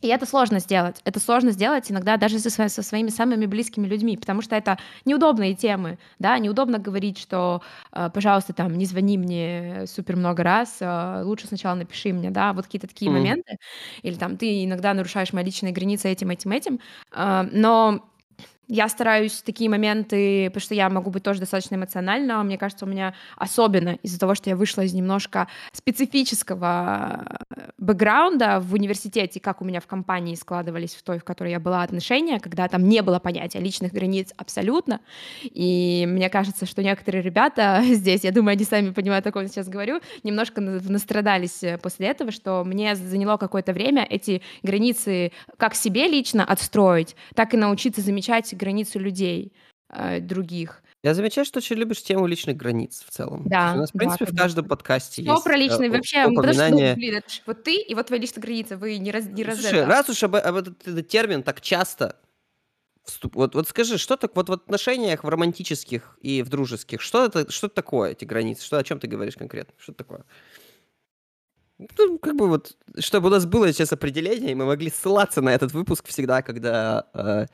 [0.03, 1.01] И это сложно сделать.
[1.05, 5.55] Это сложно сделать иногда даже со, со своими самыми близкими людьми, потому что это неудобные
[5.55, 11.23] темы, да, неудобно говорить, что, э, пожалуйста, там, не звони мне супер много раз, э,
[11.25, 13.15] лучше сначала напиши мне, да, вот какие-то такие mm.
[13.15, 13.57] моменты,
[14.03, 16.81] или там ты иногда нарушаешь мои личные границы этим, этим, этим,
[17.15, 18.05] э, но
[18.69, 22.89] я стараюсь такие моменты, потому что я могу быть тоже достаточно эмоциональна, мне кажется, у
[22.89, 29.63] меня особенно из-за того, что я вышла из немножко специфического э, бэкграунда в университете, как
[29.63, 33.03] у меня в компании складывались в той, в которой я была, отношения, когда там не
[33.03, 35.01] было понятия личных границ абсолютно,
[35.43, 39.49] и мне кажется, что некоторые ребята здесь, я думаю, они сами понимают, о ком я
[39.49, 45.75] сейчас говорю, немножко настрадались э, после этого, что мне заняло какое-то время эти границы как
[45.75, 49.53] себе лично отстроить, так и научиться замечать границы людей
[49.91, 50.83] э, других.
[51.03, 53.45] Я замечаю, что очень любишь тему личных границ в целом.
[53.47, 53.75] Да.
[53.75, 56.27] У нас, в принципе, да, в каждом подкасте Все есть про личные э, вообще.
[56.27, 56.37] упоминание...
[56.37, 59.13] Потому что, ну, блин, это ж вот ты и вот твои личные границы, вы не
[59.13, 59.87] раз, не раз Слушай, это.
[59.87, 62.17] раз уж об, об этот, этот термин так часто
[63.05, 63.37] вступ...
[63.37, 67.51] вот, вот скажи, что так вот в отношениях в романтических и в дружеских, что это,
[67.51, 68.65] что это такое, эти границы?
[68.65, 69.75] Что, о чем ты говоришь конкретно?
[69.79, 70.25] Что это такое?
[71.79, 75.51] Ну, как бы вот, чтобы у нас было сейчас определение, и мы могли ссылаться на
[75.51, 77.47] этот выпуск всегда, когда э,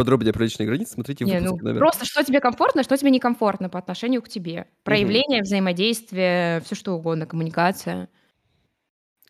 [0.00, 1.78] подробнее про личные границы, смотрите Не, ну номер.
[1.78, 4.66] просто что тебе комфортно, что тебе некомфортно по отношению к тебе.
[4.82, 8.08] Проявление, взаимодействие, все что угодно, коммуникация.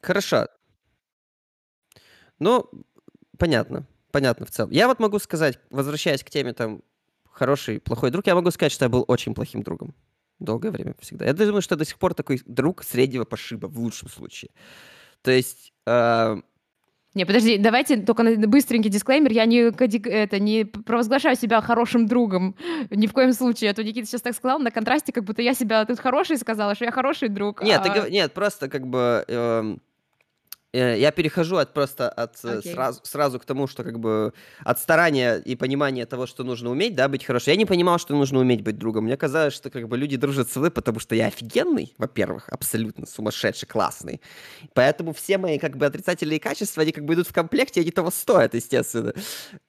[0.01, 0.47] Хорошо.
[2.39, 2.71] Ну,
[3.37, 3.85] понятно.
[4.13, 4.71] Понятно в целом.
[4.71, 6.83] Я вот могу сказать, возвращаясь к теме там
[7.29, 9.93] хороший, плохой друг, я могу сказать, что я был очень плохим другом.
[10.39, 11.27] Долгое время всегда.
[11.27, 14.53] Я думаю, что я до сих пор такой друг среднего пошиба, в лучшем случае.
[15.23, 15.73] То есть...
[15.87, 16.37] э,
[17.15, 19.33] Не, подожди, давайте только быстренький дисклеймер.
[19.33, 19.63] Я не,
[20.09, 22.55] это, не провозглашаю себя хорошим другом.
[22.91, 23.71] Ни в коем случае.
[23.71, 26.75] А то Никита сейчас так сказал, на контрасте, как будто я себя тут хороший сказала,
[26.77, 27.63] что я хороший друг.
[27.63, 29.25] Нет, ты а- гов- нет, просто как бы...
[29.27, 29.77] э,
[30.79, 32.73] я перехожу от просто от э, Окей.
[32.73, 34.33] сразу, сразу к тому, что как бы
[34.65, 37.53] от старания и понимания того, что нужно уметь, да, быть хорошим.
[37.53, 39.05] Я не понимал, что нужно уметь быть другом.
[39.05, 43.07] Мне казалось, что как бы люди дружат со мной, потому что я офигенный, во-первых, абсолютно
[43.07, 44.21] сумасшедший, классный.
[44.75, 48.11] Поэтому все мои как бы отрицательные качества, они как бы идут в комплекте, они того
[48.11, 49.13] стоят, естественно.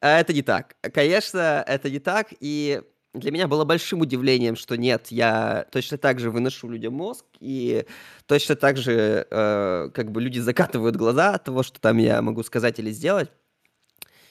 [0.01, 0.75] А это не так.
[0.93, 2.81] Конечно, это не так, и
[3.13, 7.86] для меня было большим удивлением, что нет, я точно так же выношу людям мозг, и
[8.26, 12.41] точно так же э, как бы люди закатывают глаза от того, что там я могу
[12.43, 13.30] сказать или сделать.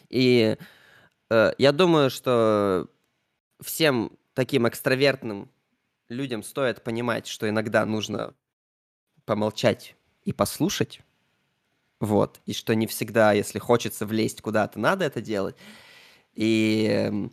[0.09, 0.57] И
[1.31, 2.89] э, я думаю, что
[3.61, 5.51] всем таким экстравертным
[6.09, 8.35] людям стоит понимать, что иногда нужно
[9.27, 11.03] помолчать и послушать.
[12.01, 12.41] Вот.
[12.47, 15.57] И что не всегда, если хочется влезть куда-то, надо это делать.
[16.35, 17.33] И эм,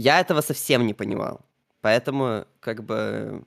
[0.00, 1.40] я этого совсем не понимал.
[1.80, 3.44] Поэтому, как бы,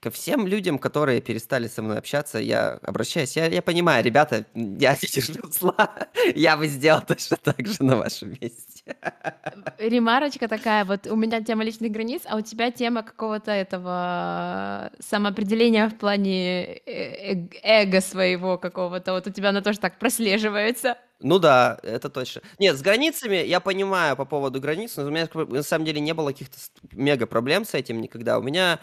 [0.00, 3.36] ко всем людям, которые перестали со мной общаться, я обращаюсь.
[3.36, 6.08] Я, я понимаю, ребята, я не держу зла.
[6.34, 8.75] Я бы сделал точно так же на вашем месте.
[9.78, 15.88] Ремарочка такая, вот у меня тема личных границ, а у тебя тема какого-то этого самоопределения
[15.88, 19.12] в плане э- э- эго своего какого-то.
[19.12, 20.96] Вот у тебя она тоже так прослеживается.
[21.20, 22.42] Ну да, это точно.
[22.58, 26.12] Нет, с границами я понимаю по поводу границ, но у меня на самом деле не
[26.14, 26.58] было каких-то
[26.92, 28.38] мега проблем с этим никогда.
[28.38, 28.78] У меня,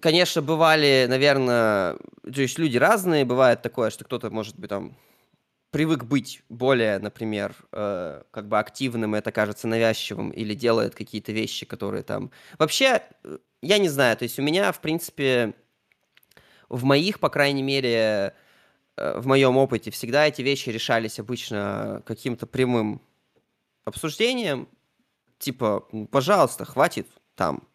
[0.00, 4.96] конечно, бывали, наверное, то есть люди разные, бывает такое, что кто-то может быть там
[5.72, 11.32] привык быть более, например, э, как бы активным, и это кажется навязчивым, или делает какие-то
[11.32, 12.30] вещи, которые там...
[12.58, 15.54] Вообще, э, я не знаю, то есть у меня, в принципе,
[16.68, 18.34] в моих, по крайней мере,
[18.96, 23.00] э, в моем опыте всегда эти вещи решались обычно каким-то прямым
[23.86, 24.68] обсуждением,
[25.38, 27.66] типа, «Ну, пожалуйста, хватит там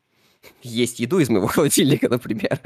[0.62, 2.60] есть еду из моего холодильника, например.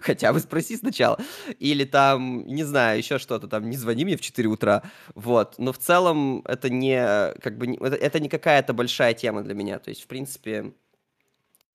[0.00, 1.18] Хотя бы спроси сначала.
[1.58, 4.82] Или там, не знаю, еще что-то там, не звони мне в 4 утра.
[5.14, 5.58] Вот.
[5.58, 9.78] Но в целом это не, как бы, это, это не какая-то большая тема для меня.
[9.78, 10.72] То есть, в принципе,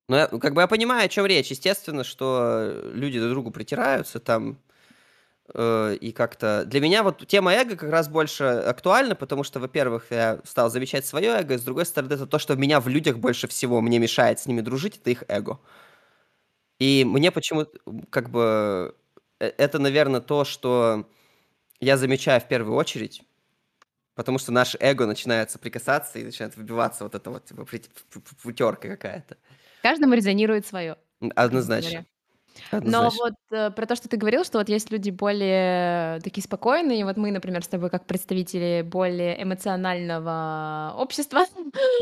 [0.07, 1.51] ну, как бы я понимаю, о чем речь.
[1.51, 4.57] Естественно, что люди друг другу притираются там,
[5.53, 6.65] и как-то...
[6.65, 11.05] Для меня вот тема эго как раз больше актуальна, потому что, во-первых, я стал замечать
[11.05, 13.97] свое эго, и с другой стороны, это то, что меня в людях больше всего мне
[13.99, 15.59] мешает с ними дружить, это их эго.
[16.79, 17.71] И мне почему-то,
[18.09, 18.95] как бы,
[19.39, 21.09] э, это, наверное, то, что
[21.79, 23.23] я замечаю в первую очередь,
[24.15, 28.19] потому что наше эго начинает соприкасаться и начинает выбиваться вот это вот типа, прит- п-
[28.19, 29.37] п- путерка какая-то.
[29.81, 30.97] Каждому резонирует свое.
[31.35, 32.05] Однозначно.
[32.71, 37.05] Но вот э, про то, что ты говорил, что вот есть люди более такие спокойные,
[37.05, 41.45] вот мы, например, с тобой как представители более эмоционального общества.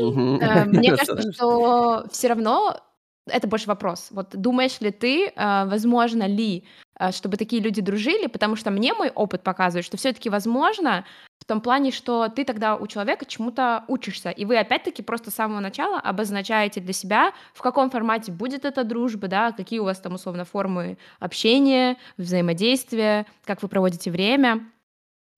[0.00, 2.80] Э, Мне кажется, что все равно
[3.28, 4.08] это больше вопрос.
[4.10, 6.64] Вот думаешь ли ты, э, возможно ли,
[6.98, 8.26] э, чтобы такие люди дружили?
[8.26, 11.04] Потому что мне мой опыт показывает, что все-таки возможно
[11.38, 15.34] в том плане, что ты тогда у человека чему-то учишься, и вы опять-таки просто с
[15.34, 20.00] самого начала обозначаете для себя, в каком формате будет эта дружба, да, какие у вас
[20.00, 24.68] там условно формы общения, взаимодействия, как вы проводите время.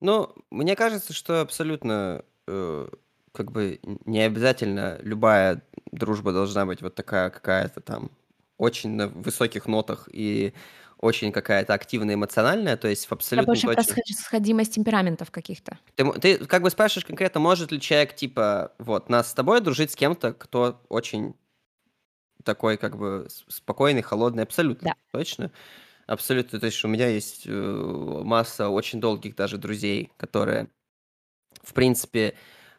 [0.01, 2.89] Ну, мне кажется, что абсолютно э,
[3.33, 8.11] как бы не обязательно любая дружба должна быть вот такая какая-то там
[8.57, 10.53] очень на высоких нотах и
[10.99, 14.15] очень какая-то активная, эмоциональная, то есть в абсолютно Это больше точно...
[14.17, 15.79] сходимость темпераментов каких-то.
[15.95, 19.93] Ты, ты как бы спрашиваешь конкретно, может ли человек, типа, вот, нас с тобой дружить
[19.93, 21.35] с кем-то, кто очень
[22.45, 25.19] такой, как бы, спокойный, холодный, абсолютно, да.
[25.19, 25.53] точно?
[26.07, 30.69] Абсолютно, то есть у меня есть э, масса очень долгих даже друзей, которые,
[31.63, 32.35] в принципе,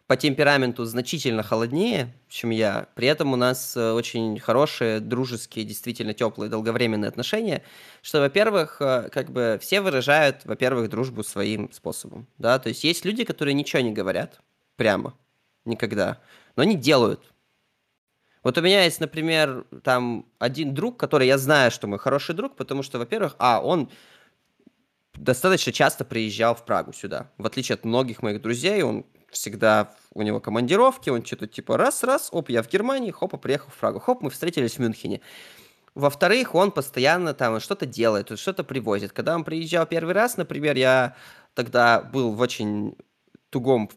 [0.10, 2.88] по темпераменту значительно холоднее, чем я.
[2.96, 7.62] При этом у нас э, очень хорошие, дружеские, действительно теплые, долговременные отношения,
[8.02, 13.06] что, во-первых, э, как бы все выражают, во-первых, дружбу своим способом, да, то есть есть
[13.06, 14.42] люди, которые ничего не говорят
[14.78, 15.14] прямо,
[15.64, 16.20] никогда,
[16.56, 17.32] но они делают.
[18.42, 22.56] Вот у меня есть, например, там один друг, который я знаю, что мой хороший друг,
[22.56, 23.92] потому что, во-первых, а, он
[25.14, 27.30] достаточно часто приезжал в Прагу сюда.
[27.38, 32.30] В отличие от многих моих друзей, он всегда у него командировки, он что-то типа раз-раз,
[32.32, 35.22] оп, я в Германии, хопа, приехал в Прагу, хоп, мы встретились в Мюнхене.
[35.96, 39.12] Во-вторых, он постоянно там что-то делает, что-то привозит.
[39.12, 41.16] Когда он приезжал первый раз, например, я
[41.54, 42.96] тогда был в очень
[43.50, 43.90] тугом,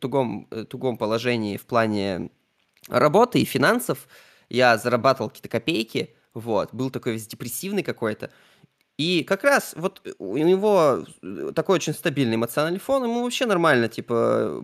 [0.00, 2.30] тугом, э, тугом положении в плане
[2.88, 4.08] работы и финансов.
[4.48, 8.30] Я зарабатывал какие-то копейки, вот, был такой весь депрессивный какой-то.
[8.96, 11.04] И как раз вот у него
[11.56, 14.62] такой очень стабильный эмоциональный фон, ему вообще нормально, типа,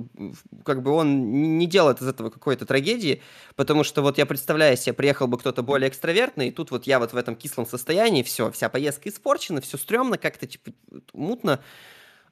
[0.65, 3.23] как бы он не делает из этого какой-то трагедии,
[3.57, 7.01] потому что вот я представляю себе, приехал бы кто-то более экстравертный, и тут вот я
[7.01, 10.71] вот в этом кислом состоянии, все, вся поездка испорчена, все стрёмно, как-то, типа,
[11.13, 11.59] мутно.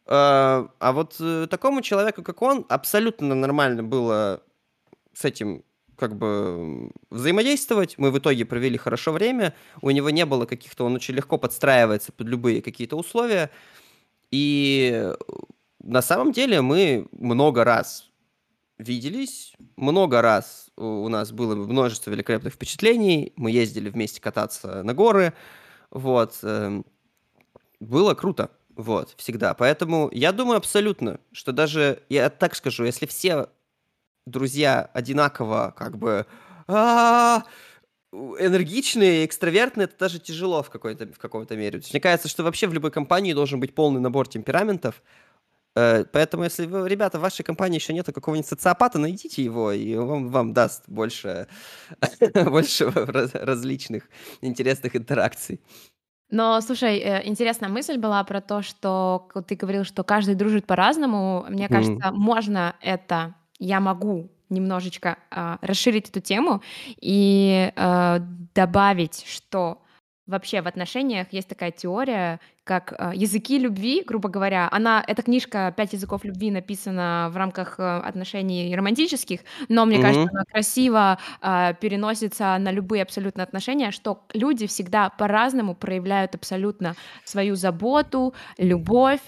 [0.06, 4.40] А, а вот э, такому человеку, как он, абсолютно нормально было
[5.14, 5.64] с этим
[5.98, 7.98] как бы взаимодействовать.
[7.98, 9.54] Мы в итоге провели хорошо время.
[9.82, 10.84] У него не было каких-то...
[10.84, 13.50] Он очень легко подстраивается под любые какие-то условия.
[14.30, 15.12] И
[15.82, 18.10] на самом деле мы много раз
[18.78, 23.32] виделись, много раз у нас было множество великолепных впечатлений.
[23.36, 25.34] Мы ездили вместе кататься на горы.
[25.90, 26.38] Вот.
[26.42, 26.84] Эм,
[27.80, 28.50] было круто.
[28.76, 29.54] Вот, всегда.
[29.54, 33.48] Поэтому я думаю абсолютно, что даже, я так скажу, если все
[34.30, 36.26] друзья одинаково как бы
[38.12, 41.72] энергичные, экстравертные, это даже тяжело в какой-то в каком-то мере.
[41.72, 45.02] То есть, мне кажется, что вообще в любой компании должен быть полный набор темпераментов.
[45.76, 49.94] Э, поэтому, если вы, ребята, в вашей компании еще нет какого-нибудь социопата, найдите его, и
[49.94, 51.48] он вам даст больше,
[52.34, 54.08] больше различных
[54.40, 55.60] интересных интеракций.
[56.30, 61.46] Но, слушай, э, интересная мысль была про то, что ты говорил, что каждый дружит по-разному.
[61.48, 62.12] Мне кажется, mm.
[62.12, 66.62] можно это я могу немножечко э, расширить эту тему
[67.00, 68.18] и э,
[68.54, 69.82] добавить, что
[70.28, 74.68] вообще в отношениях есть такая теория, как э, языки любви, грубо говоря.
[74.70, 79.40] Она, эта книжка «Пять языков любви» написана в рамках э, отношений романтических,
[79.70, 80.02] но мне mm-hmm.
[80.02, 86.94] кажется, она красиво э, переносится на любые абсолютно отношения, что люди всегда по-разному проявляют абсолютно
[87.24, 89.20] свою заботу, любовь,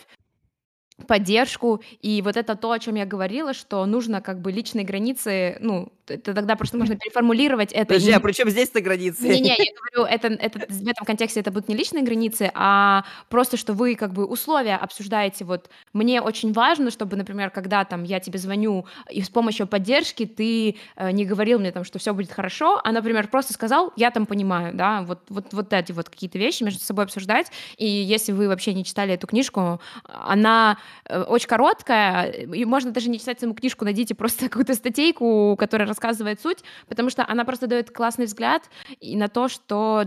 [1.06, 5.56] поддержку, и вот это то, о чем я говорила, что нужно как бы личные границы,
[5.60, 7.86] ну, это тогда просто можно переформулировать это.
[7.86, 8.12] Подожди, и...
[8.12, 9.28] а при чем здесь-то границы?
[9.28, 13.56] Не-не, я говорю, это, это, в этом контексте это будут не личные границы, а просто,
[13.56, 15.44] что вы как бы условия обсуждаете.
[15.44, 20.26] Вот мне очень важно, чтобы, например, когда там я тебе звоню и с помощью поддержки
[20.26, 24.10] ты э, не говорил мне там, что все будет хорошо, а, например, просто сказал, я
[24.10, 27.50] там понимаю, да, вот, вот, вот эти вот какие-то вещи между собой обсуждать.
[27.76, 33.18] И если вы вообще не читали эту книжку, она очень короткая, и можно даже не
[33.18, 37.90] читать саму книжку, найдите просто какую-то статейку, которая рассказывает суть, потому что она просто дает
[37.90, 38.68] классный взгляд
[39.00, 40.04] и на то, что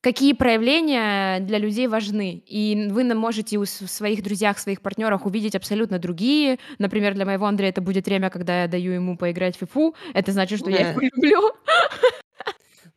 [0.00, 2.42] какие проявления для людей важны.
[2.46, 6.58] И вы можете у своих друзьях, своих партнерах увидеть абсолютно другие.
[6.78, 9.94] Например, для моего Андрея это будет время, когда я даю ему поиграть в фифу.
[10.14, 11.52] Это значит, что я его люблю.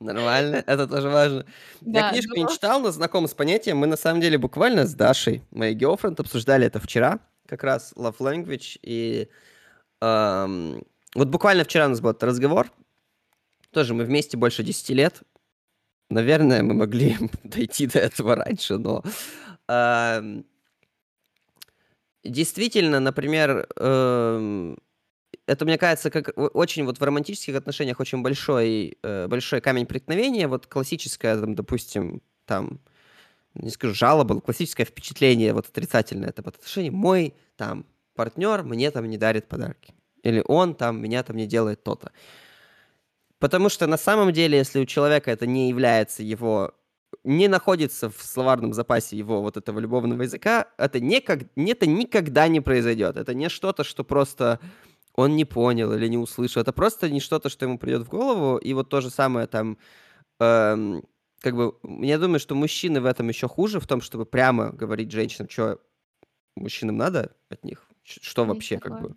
[0.01, 1.45] Нормально, это тоже важно.
[1.81, 2.43] Да, я книжку но...
[2.43, 3.77] не читал, но знаком с понятием.
[3.77, 8.17] Мы на самом деле буквально с Дашей, моей girlfriend, обсуждали это вчера, как раз love
[8.17, 9.29] language, и
[10.01, 10.83] эм,
[11.13, 12.71] вот буквально вчера у нас был разговор.
[13.71, 15.21] Тоже мы вместе больше 10 лет.
[16.09, 19.03] Наверное, мы могли дойти до этого раньше, но...
[19.67, 20.41] Э,
[22.23, 24.75] действительно, например, э,
[25.47, 30.47] это, мне кажется, как очень вот в романтических отношениях очень большой, э, большой камень преткновения.
[30.47, 32.79] Вот классическое, там, допустим, там,
[33.53, 36.93] не скажу жалоба, но классическое впечатление вот отрицательное это по отношению.
[36.93, 39.93] Мой там партнер мне там не дарит подарки.
[40.23, 42.11] Или он там меня там не делает то-то.
[43.39, 46.75] Потому что на самом деле, если у человека это не является его
[47.23, 52.61] не находится в словарном запасе его вот этого любовного языка, это, никак, это никогда не
[52.61, 53.17] произойдет.
[53.17, 54.59] Это не что-то, что просто
[55.13, 56.61] он не понял или не услышал.
[56.61, 58.57] Это просто не что-то, что ему придет в голову.
[58.57, 59.77] И вот то же самое там,
[60.39, 61.03] эм,
[61.39, 65.11] как бы, я думаю, что мужчины в этом еще хуже, в том, чтобы прямо говорить
[65.11, 65.79] женщинам, что
[66.55, 68.91] мужчинам надо от них, что Есть вообще такое.
[68.91, 69.15] как бы.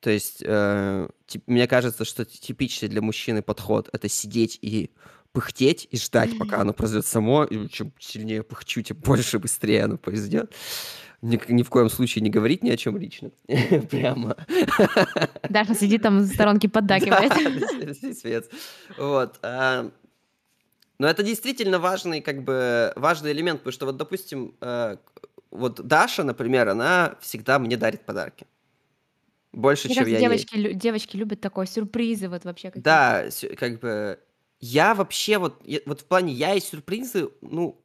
[0.00, 4.90] То есть, э, тип, мне кажется, что типичный для мужчины подход— это сидеть и
[5.32, 9.98] пыхтеть и ждать, пока оно произойдет само, и чем сильнее пыхчу, тем больше, быстрее оно
[9.98, 10.54] произойдет
[11.22, 13.30] ни, ни в коем случае не говорить ни о чем лично.
[13.90, 14.36] Прямо.
[15.48, 18.50] Даша сидит там в сторонке поддакивает.
[18.98, 19.38] Вот.
[19.42, 19.90] А,
[20.98, 24.96] но это действительно важный, как бы, важный элемент, потому что вот, допустим, э,
[25.50, 28.46] вот Даша, например, она всегда мне дарит подарки.
[29.52, 30.74] Больше, Мне чем кажется, я девочки, ей.
[30.74, 32.84] девочки любят такое, сюрпризы вот вообще какие-то.
[32.84, 34.20] Да, как бы,
[34.60, 37.82] я вообще вот, вот в плане, я и сюрпризы, ну,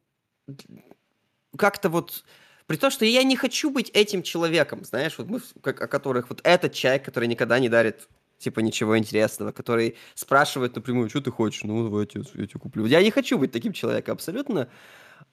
[1.56, 2.24] как-то вот,
[2.66, 6.28] при том, что я не хочу быть этим человеком, знаешь, вот мы, как, о которых
[6.30, 8.08] вот этот человек, который никогда не дарит
[8.38, 12.60] типа ничего интересного, который спрашивает напрямую, что ты хочешь, ну давай я тебе, я тебе
[12.60, 12.84] куплю.
[12.86, 14.68] Я не хочу быть таким человеком абсолютно.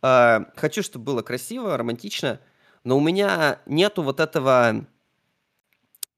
[0.02, 2.40] Uh, хочу, чтобы было красиво, романтично,
[2.84, 4.86] но у меня нету вот этого...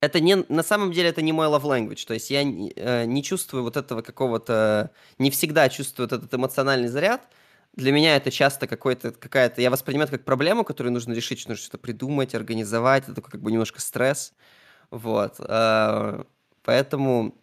[0.02, 3.24] Это не, на самом деле это не мой love language, то есть я uh, не
[3.24, 7.22] чувствую вот этого какого-то, не всегда чувствую вот этот эмоциональный заряд,
[7.76, 9.62] для меня это часто какой-то, какая-то...
[9.62, 13.04] Я воспринимаю это как проблему, которую нужно решить, нужно что-то придумать, организовать.
[13.04, 14.34] Это такой как бы немножко стресс.
[14.92, 15.36] Вот.
[15.40, 16.26] А,
[16.64, 17.36] поэтому...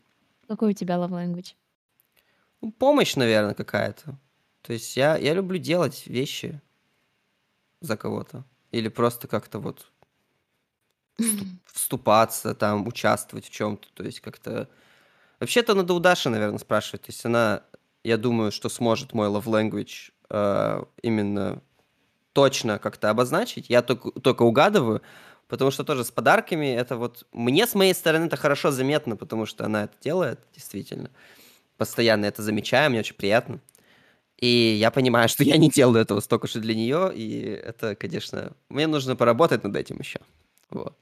[0.48, 1.54] Какой у тебя love language?
[2.62, 4.18] Ну, помощь, наверное, какая-то.
[4.62, 6.62] То есть я, я люблю делать вещи
[7.80, 8.44] за кого-то.
[8.70, 9.92] Или просто как-то вот
[11.66, 13.88] вступаться, там, участвовать в чем-то.
[13.92, 14.70] То есть как-то...
[15.40, 17.02] Вообще-то надо у Даши, наверное, спрашивать.
[17.02, 17.64] То есть она,
[18.02, 21.62] я думаю, что сможет мой love language э, именно
[22.32, 23.66] точно как-то обозначить.
[23.68, 25.02] Я только, только угадываю,
[25.48, 27.26] потому что тоже с подарками это вот...
[27.32, 31.10] Мне с моей стороны это хорошо заметно, потому что она это делает, действительно.
[31.76, 33.60] Постоянно это замечаю, мне очень приятно.
[34.38, 38.52] И я понимаю, что я не делаю этого столько же для нее, и это, конечно,
[38.70, 40.18] мне нужно поработать над этим еще.
[40.70, 40.96] Вот.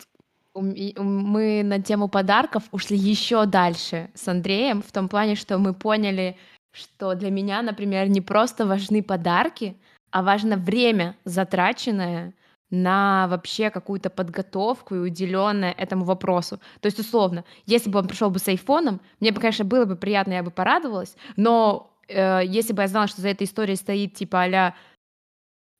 [0.54, 6.36] Мы на тему подарков ушли еще дальше с Андреем, в том плане, что мы поняли,
[6.72, 9.76] что для меня, например, не просто важны подарки,
[10.10, 12.34] а важно время, затраченное
[12.70, 16.60] на вообще какую-то подготовку и уделенное этому вопросу.
[16.80, 19.96] То есть, условно, если бы он пришел бы с айфоном, мне бы, конечно, было бы
[19.96, 24.14] приятно, я бы порадовалась, но э, если бы я знала, что за этой историей стоит
[24.14, 24.74] типа а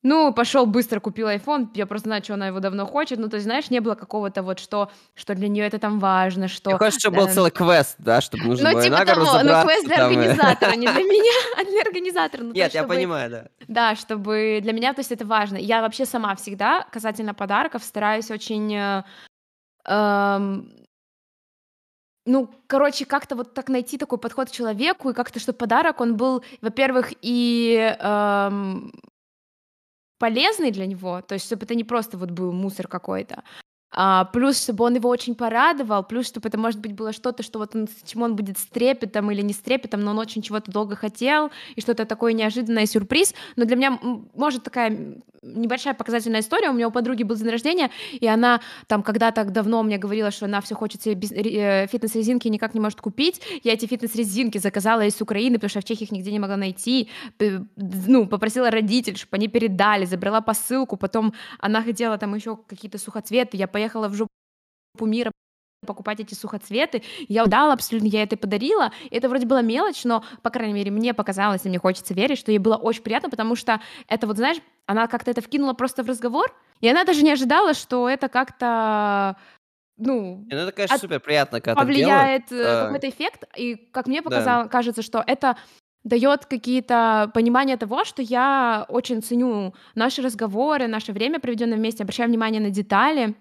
[0.02, 3.18] ну, пошел быстро купил iPhone, я просто знаю, что она его давно хочет.
[3.18, 6.48] Ну, то есть, знаешь, не было какого-то вот, что, что для нее это там важно,
[6.48, 6.70] что...
[6.70, 9.62] Мне кажется, что был э, целый квест, да, чтобы нужно ну, было типа того, ну,
[9.62, 12.42] квест для организатора, не для меня, а для организатора.
[12.44, 13.44] Ну, Нет, я понимаю, да.
[13.68, 15.58] Да, чтобы для меня, то есть, это важно.
[15.58, 18.74] Я вообще сама всегда, касательно подарков, стараюсь очень...
[18.74, 19.02] Э,
[19.84, 20.72] эм,
[22.24, 26.16] ну, короче, как-то вот так найти такой подход к человеку, и как-то, чтобы подарок, он
[26.16, 28.92] был, во-первых, и эм,
[30.20, 33.42] полезный для него, то есть чтобы это не просто вот был мусор какой-то,
[33.92, 37.58] а, плюс, чтобы он его очень порадовал, плюс, чтобы это, может быть, было что-то, что
[37.58, 40.70] вот он, чему он будет с трепетом или не с трепетом, но он очень чего-то
[40.70, 43.34] долго хотел, и что-то такое неожиданное сюрприз.
[43.56, 43.98] Но для меня,
[44.34, 46.70] может, такая небольшая показательная история.
[46.70, 50.46] У меня у подруги был день рождения, и она там когда-то давно мне говорила, что
[50.46, 53.40] она все хочет себе э, фитнес-резинки никак не может купить.
[53.62, 57.08] Я эти фитнес-резинки заказала из Украины, потому что в Чехии их нигде не могла найти.
[57.76, 63.56] Ну, попросила родителей, чтобы они передали, забрала посылку, потом она хотела там еще какие-то сухоцветы,
[63.56, 64.30] я поехала в жопу
[65.06, 65.32] мира
[65.86, 67.02] покупать эти сухоцветы.
[67.28, 68.92] Я дала абсолютно, я это подарила.
[69.10, 72.52] Это вроде была мелочь, но, по крайней мере, мне показалось, и мне хочется верить, что
[72.52, 76.08] ей было очень приятно, потому что это вот, знаешь, она как-то это вкинула просто в
[76.08, 79.36] разговор, и она даже не ожидала, что это как-то
[79.96, 81.00] ну, ну это, конечно, от...
[81.02, 82.50] супер приятно, когда повлияет.
[82.50, 84.70] Э, какой-то эффект, и как мне показалось, да.
[84.70, 85.56] кажется, что это
[86.04, 92.30] дает какие-то понимания того, что я очень ценю наши разговоры, наше время, проведенное вместе, обращаю
[92.30, 93.34] внимание на детали,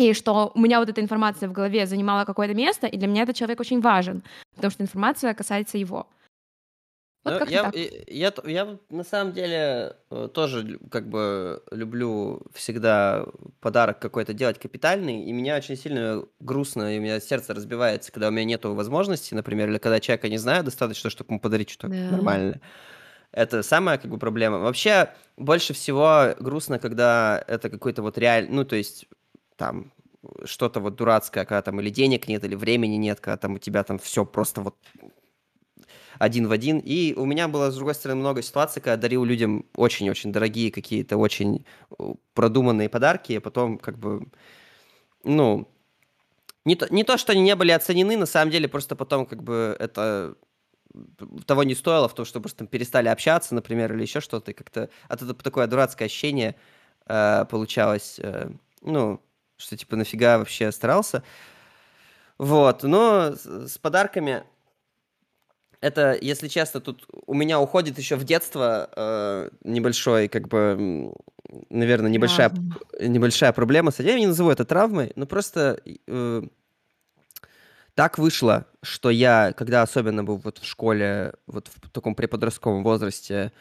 [0.00, 3.22] и что у меня вот эта информация в голове занимала какое-то место, и для меня
[3.22, 4.22] этот человек очень важен,
[4.54, 6.06] потому что информация касается его.
[7.22, 13.26] Вот ну, я, я, я, я на самом деле э, тоже как бы люблю всегда
[13.60, 18.28] подарок какой-то делать капитальный, и меня очень сильно грустно, и у меня сердце разбивается, когда
[18.28, 21.92] у меня нет возможности, например, или когда человека не знаю достаточно, чтобы ему подарить что-то
[21.92, 22.10] да.
[22.10, 22.62] нормальное.
[23.32, 24.58] Это самая как бы проблема.
[24.58, 29.06] Вообще больше всего грустно, когда это какой-то вот реаль, ну то есть
[29.60, 29.92] там
[30.44, 33.84] что-то вот дурацкое, когда там или денег нет, или времени нет, когда там у тебя
[33.84, 34.76] там все просто вот
[36.18, 36.78] один в один.
[36.78, 41.16] И у меня было, с другой стороны, много ситуаций, когда дарил людям очень-очень дорогие какие-то
[41.16, 41.64] очень
[41.98, 44.26] э, продуманные подарки, а потом как бы,
[45.24, 45.68] ну,
[46.64, 49.42] Не то, не то, что они не были оценены, на самом деле, просто потом как
[49.42, 50.34] бы это
[51.46, 54.54] того не стоило, в том, что просто там перестали общаться, например, или еще что-то, и
[54.54, 56.56] как-то от этого такое дурацкое ощущение
[57.06, 58.50] э, получалось, э,
[58.82, 59.20] ну,
[59.60, 61.22] что типа нафига вообще старался.
[62.38, 64.42] Вот, но с, подарками
[65.80, 71.12] это, если честно, тут у меня уходит еще в детство э, небольшой, как бы,
[71.70, 72.52] наверное, небольшая,
[73.00, 73.92] небольшая проблема.
[73.98, 76.42] Я не назову это травмой, но просто э,
[77.94, 83.52] так вышло, что я, когда особенно был вот в школе, вот в таком преподростковом возрасте,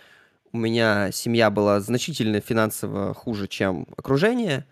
[0.52, 4.66] у меня семья была значительно финансово хуже, чем окружение.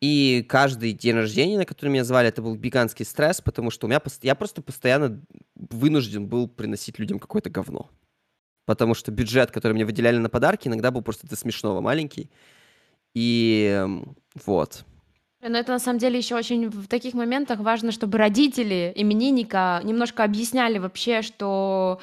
[0.00, 3.90] И каждый день рождения, на который меня звали, это был гигантский стресс, потому что у
[3.90, 5.20] меня я просто постоянно
[5.54, 7.90] вынужден был приносить людям какое-то говно.
[8.64, 12.30] Потому что бюджет, который мне выделяли на подарки, иногда был просто до смешного маленький.
[13.14, 13.84] И
[14.46, 14.84] вот.
[15.42, 20.22] Но это на самом деле еще очень в таких моментах важно, чтобы родители именинника немножко
[20.24, 22.00] объясняли вообще, что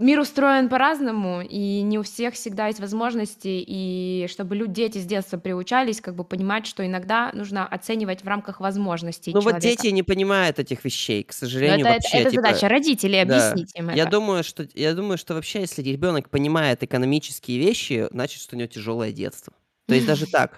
[0.00, 5.04] мир устроен по-разному, и не у всех всегда есть возможности, и чтобы люди, дети с
[5.04, 9.88] детства приучались, как бы понимать, что иногда нужно оценивать в рамках возможностей Ну вот дети
[9.88, 12.18] не понимают этих вещей, к сожалению, это, вообще.
[12.18, 13.50] это, это типа, задача родителей, да.
[13.50, 14.10] объяснить им Я это.
[14.10, 18.68] думаю, что я думаю, что вообще, если ребенок понимает экономические вещи, значит, что у него
[18.68, 19.52] тяжелое детство.
[19.86, 20.56] То есть даже так.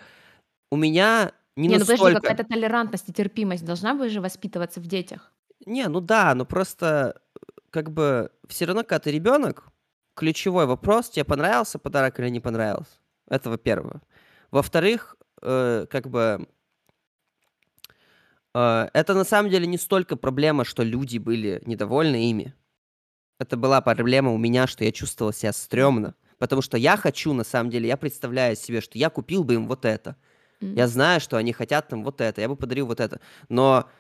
[0.71, 2.21] У меня не, Не, ну подожди, настолько...
[2.29, 5.33] какая-то толерантность и терпимость должна бы же воспитываться в детях.
[5.67, 7.21] Не, ну да, но просто
[7.73, 9.69] как бы все равно, когда ты ребенок,
[10.17, 12.93] ключевой вопрос, тебе понравился подарок или не понравился.
[13.29, 14.03] Это во-первых.
[14.53, 16.47] Во-вторых, э, как бы
[18.55, 22.55] э, это на самом деле не столько проблема, что люди были недовольны ими.
[23.41, 26.15] Это была проблема у меня, что я чувствовал себя стрёмно.
[26.39, 29.69] Потому что я хочу, на самом деле, я представляю себе, что я купил бы им
[29.69, 30.17] вот это.
[30.63, 30.75] М.
[30.75, 33.21] Я знаю, что они хотят там вот это, я бы подарил вот это.
[33.49, 33.91] Но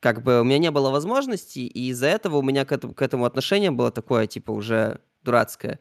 [0.00, 3.02] как бы у меня не было возможности, и из-за этого у меня к этому, к
[3.02, 5.78] этому отношение было такое, типа, уже дурацкое.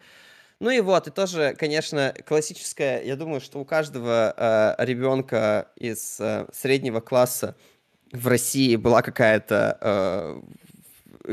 [0.60, 6.20] Ну и вот, и тоже, конечно, классическое, я думаю, что у каждого э, ребенка из
[6.20, 7.56] э, среднего класса
[8.12, 10.42] в России была какая-то э,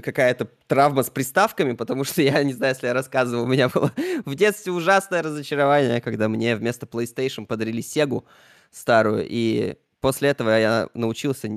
[0.01, 3.93] какая-то травма с приставками, потому что я не знаю, если я рассказывал, у меня было
[4.25, 8.27] в детстве ужасное разочарование, когда мне вместо PlayStation подарили Сегу
[8.71, 11.49] старую, и после этого я научился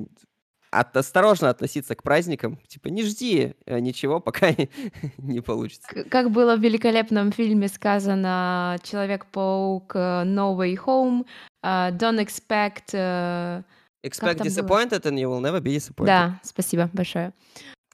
[0.71, 2.59] от, осторожно относиться к праздникам.
[2.67, 4.69] Типа, не жди э, ничего, пока не,
[5.17, 5.87] не получится.
[6.09, 11.25] Как было в великолепном фильме сказано «Человек-паук No Way Home»,
[11.63, 13.63] э, «Don't expect...» э,
[14.05, 14.45] Expect там было?
[14.47, 16.05] disappointed and you will never be disappointed.
[16.05, 17.33] Да, спасибо большое.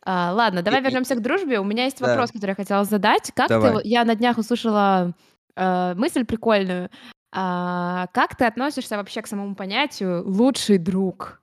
[0.06, 1.60] А, ладно, давай И- и- вернемся к дружбе.
[1.60, 2.08] У меня есть Да.
[2.10, 3.32] вопрос, который я хотела задать.
[3.36, 3.82] Как Давай.
[3.82, 5.14] ты, я на днях услышала
[5.56, 6.90] э, мысль прикольную.
[7.34, 11.42] А, как ты относишься вообще к самому понятию «лучший друг»?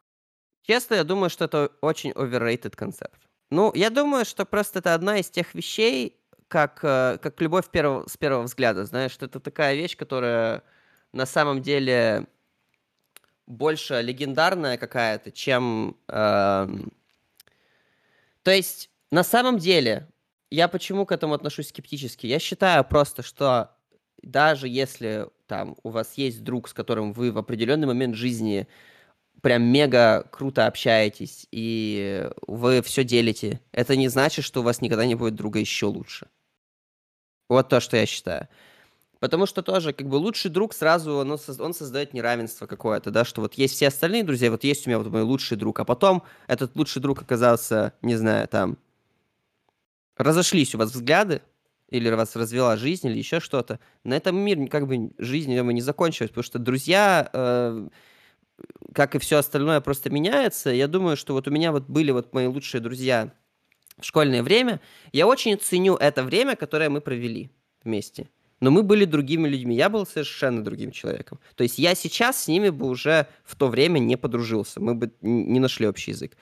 [0.63, 3.21] Честно, я думаю, что это очень overrated концепт.
[3.51, 6.17] Ну, я думаю, что просто это одна из тех вещей,
[6.49, 10.63] как, э, как любовь первого, с первого взгляда, знаешь, что это такая вещь, которая
[11.13, 12.27] на самом деле
[13.47, 15.97] больше легендарная какая-то, чем...
[16.09, 16.93] эм,
[18.43, 20.09] То есть, на самом деле,
[20.51, 22.27] я почему к этому отношусь скептически?
[22.27, 23.71] Я считаю просто, что
[24.23, 28.69] даже если там у вас есть друг, с которым вы в определенный момент жизни
[29.43, 35.05] прям мега круто общаетесь, и вы все делите, это не значит, что у вас никогда
[35.05, 36.29] не будет друга еще лучше.
[37.49, 38.49] Вот то, что я считаю.
[39.21, 43.41] Потому что тоже, как бы, лучший друг сразу, соз- он создает неравенство какое-то, да, что
[43.41, 46.25] вот есть все остальные друзья, вот есть у меня вот мой лучший друг, а потом
[46.49, 48.79] этот лучший друг оказался, не знаю, там,
[50.17, 51.43] разошлись у вас взгляды,
[51.89, 53.79] или вас развела жизнь, или еще что-то.
[54.03, 57.89] На этом мир, как бы, жизнь не закончилась, потому что друзья, э,
[58.95, 60.71] как и все остальное, просто меняется.
[60.71, 63.33] Я думаю, что вот у меня вот были вот мои лучшие друзья
[63.99, 64.81] в школьное время.
[65.13, 67.51] Я очень ценю это время, которое мы провели
[67.85, 68.29] вместе.
[68.61, 69.75] Но мы были другими людьми.
[69.75, 71.41] Я был совершенно другим человеком.
[71.57, 74.81] То есть я сейчас с ними бы уже в то время не подружился.
[74.81, 76.37] Мы бы не нашли общий язык.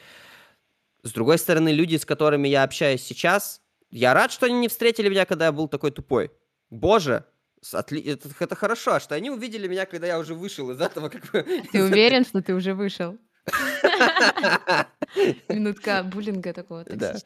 [1.03, 5.09] С другой стороны, люди, с которыми я общаюсь сейчас, я рад, что они не встретили
[5.09, 6.31] меня, когда я был такой тупой.
[6.69, 7.25] Боже,
[7.63, 11.09] отли- это, это хорошо, что они увидели меня, когда я уже вышел из этого.
[11.09, 11.43] Как бы,
[11.73, 13.19] Ты уверен, что ты уже вышел?
[15.49, 16.85] Минутка буллинга такого.
[16.85, 17.17] Да.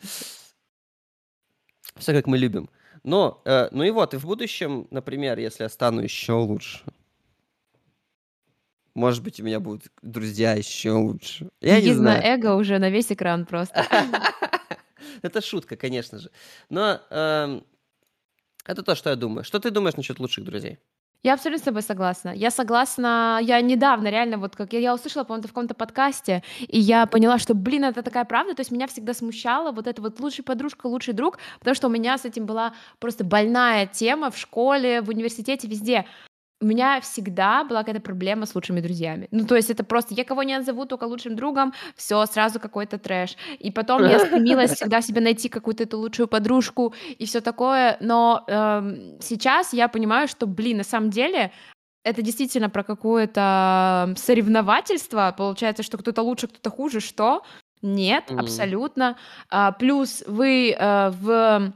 [1.97, 2.69] Все как мы любим.
[3.03, 6.83] Но, э, ну и вот, и в будущем, например, если я стану еще лучше,
[8.95, 11.51] может быть, у меня будут друзья еще лучше.
[11.61, 12.23] Я не знаю.
[12.23, 13.85] эго уже на весь экран просто.
[15.23, 16.31] Это шутка, конечно же.
[16.71, 17.65] Но эм,
[18.67, 19.45] это то, что я думаю.
[19.45, 20.79] Что ты думаешь насчет лучших друзей?
[21.25, 22.35] Я абсолютно с тобой согласна.
[22.35, 26.79] Я согласна, я недавно реально, вот как я, я услышала, по-моему, в каком-то подкасте, и
[26.79, 30.21] я поняла, что, блин, это такая правда, то есть меня всегда смущало вот это вот
[30.21, 34.37] лучшая подружка, лучший друг, потому что у меня с этим была просто больная тема в
[34.37, 36.05] школе, в университете, везде
[36.61, 39.29] у меня всегда была какая-то проблема с лучшими друзьями.
[39.31, 42.99] Ну, то есть это просто, я кого не назову только лучшим другом, все, сразу какой-то
[42.99, 43.37] трэш.
[43.59, 48.45] И потом я стремилась всегда себе найти какую-то эту лучшую подружку и все такое, но
[48.47, 51.53] эм, сейчас я понимаю, что, блин, на самом деле
[52.05, 57.43] это действительно про какое-то соревновательство, получается, что кто-то лучше, кто-то хуже, что?
[57.83, 58.41] Нет, mm-hmm.
[58.41, 59.17] абсолютно.
[59.51, 61.73] А, плюс вы э, в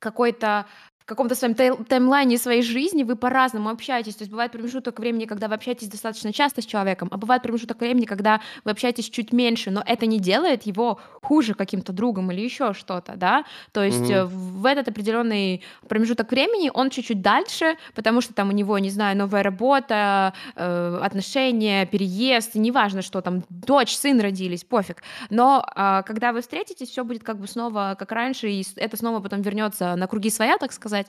[0.00, 0.66] какой-то
[1.10, 4.14] каком-то своем таймлайне своей жизни вы по-разному общаетесь.
[4.14, 7.80] То есть бывает промежуток времени, когда вы общаетесь достаточно часто с человеком, а бывает промежуток
[7.80, 12.40] времени, когда вы общаетесь чуть меньше, но это не делает его хуже каким-то другом или
[12.40, 13.44] еще что-то, да.
[13.72, 14.26] То есть mm-hmm.
[14.26, 19.16] в этот определенный промежуток времени он чуть-чуть дальше, потому что там у него, не знаю,
[19.16, 25.02] новая работа, э, отношения, переезд, неважно, что там дочь, сын родились, пофиг.
[25.28, 29.18] Но э, когда вы встретитесь, все будет как бы снова как раньше, и это снова
[29.18, 31.06] потом вернется на круги своя, так сказать сказать.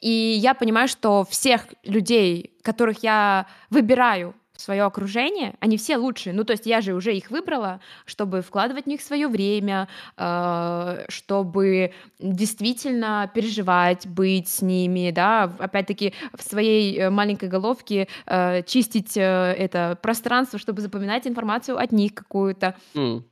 [0.00, 6.32] И я понимаю, что всех людей, которых я выбираю в свое окружение, они все лучшие.
[6.32, 11.06] Ну, то есть я же уже их выбрала, чтобы вкладывать в них свое время, э,
[11.08, 19.16] чтобы действительно переживать, быть с ними, да, опять-таки в своей э, маленькой головке э, чистить
[19.16, 22.76] это пространство, чтобы запоминать информацию от них какую-то.
[22.94, 23.24] Mm.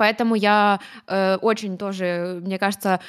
[0.00, 3.00] Поэтому я э, очень тоже, мне кажется,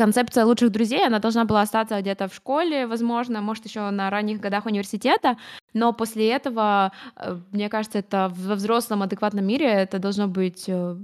[0.00, 4.40] концепция лучших друзей, она должна была остаться где-то в школе, возможно, может, еще на ранних
[4.40, 5.36] годах университета,
[5.72, 10.96] но после этого, э, мне кажется, это во взрослом адекватном мире это должно быть э,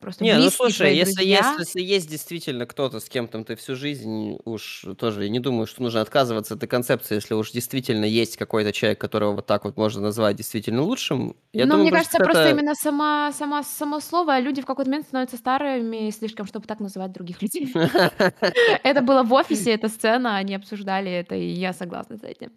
[0.00, 3.74] просто Не, ну слушай, если, если, если есть действительно кто-то, с кем там ты всю
[3.74, 8.04] жизнь, уж тоже я не думаю, что нужно отказываться от этой концепции, если уж действительно
[8.04, 11.36] есть какой-то человек, которого вот так вот можно назвать действительно лучшим.
[11.52, 12.50] Я ну, думаю, мне кажется, просто это...
[12.50, 17.12] именно сама, сама, само слово, люди в какой-то момент становятся старыми слишком, чтобы так называть
[17.12, 17.72] других людей.
[18.82, 22.52] Это было в офисе, эта сцена, они обсуждали это, и я согласна с этим.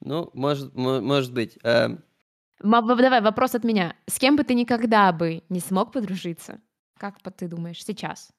[0.00, 1.58] Ну, может, может быть.
[1.62, 2.02] Эм.
[2.60, 3.94] Давай, вопрос от меня.
[4.06, 6.60] С кем бы ты никогда бы не смог подружиться?
[6.98, 8.30] Как ты думаешь сейчас?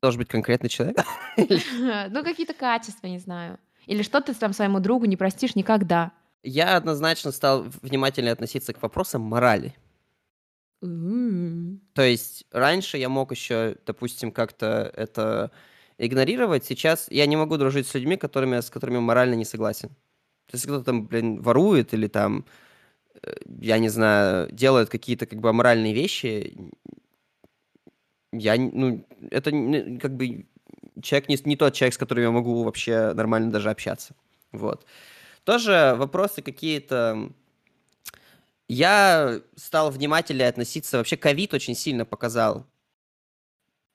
[0.00, 0.98] Должен быть конкретный человек?
[2.10, 3.58] Ну, какие-то качества, не знаю.
[3.86, 6.12] Или что ты там своему другу не простишь никогда?
[6.42, 9.74] Я однозначно стал внимательнее относиться к вопросам морали.
[10.80, 15.50] То есть раньше я мог еще, допустим, как-то это
[15.98, 16.64] игнорировать.
[16.64, 19.88] Сейчас я не могу дружить с людьми, которыми, с которыми морально не согласен.
[20.46, 22.46] То есть кто-то там, блин, ворует или там,
[23.22, 26.56] э, я не знаю, делает какие-то как бы аморальные вещи,
[28.32, 29.50] я, ну, это
[30.00, 30.46] как бы
[31.02, 34.14] человек не, не тот человек, с которым я могу вообще нормально даже общаться.
[34.52, 34.86] Вот.
[35.44, 37.32] Тоже вопросы какие-то...
[38.68, 40.98] Я стал внимательнее относиться...
[40.98, 42.66] Вообще ковид очень сильно показал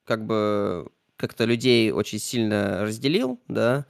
[0.04, 3.86] как бы как-то людей очень сильно разделил, да,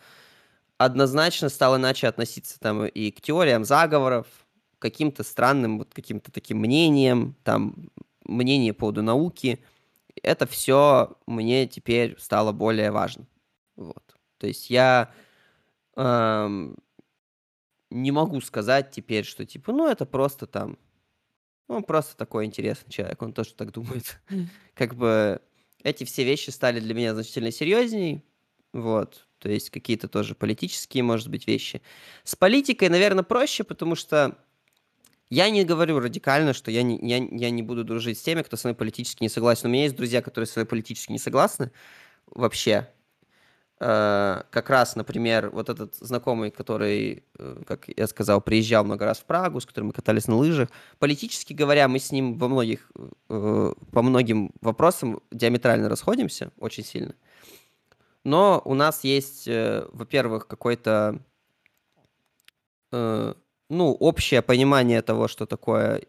[0.77, 4.27] однозначно стал иначе относиться там и к теориям заговоров,
[4.79, 7.89] каким-то странным вот каким-то таким мнением, там,
[8.25, 9.63] мнение по поводу науки.
[10.21, 13.25] Это все мне теперь стало более важно.
[13.75, 14.03] Вот.
[14.37, 15.11] То есть я
[15.95, 16.75] эм,
[17.89, 20.77] не могу сказать теперь, что типа, ну, это просто там,
[21.69, 24.19] ну, он просто такой интересный человек, он тоже так думает.
[24.73, 25.41] Как бы
[25.83, 28.23] эти все вещи стали для меня значительно серьезней.
[28.71, 29.27] Вот.
[29.39, 31.81] То есть какие-то тоже политические, может быть, вещи.
[32.23, 34.37] С политикой, наверное, проще, потому что
[35.29, 38.55] я не говорю радикально, что я не, я, я не буду дружить с теми, кто
[38.55, 39.67] со мной политически не согласен.
[39.67, 41.71] У меня есть друзья, которые со мной политически не согласны
[42.27, 42.89] вообще.
[43.85, 49.19] Э, как раз, например, вот этот знакомый, который, э, как я сказал, приезжал много раз
[49.19, 50.69] в Прагу, с которым мы катались на лыжах,
[50.99, 52.89] политически говоря, мы с ним во многих,
[53.27, 57.13] э, по многим вопросам диаметрально расходимся очень сильно.
[58.23, 59.49] Но у нас есть,
[59.91, 61.19] во-первых, какой-то,
[62.91, 63.33] ну,
[63.69, 66.03] общее понимание того, что такое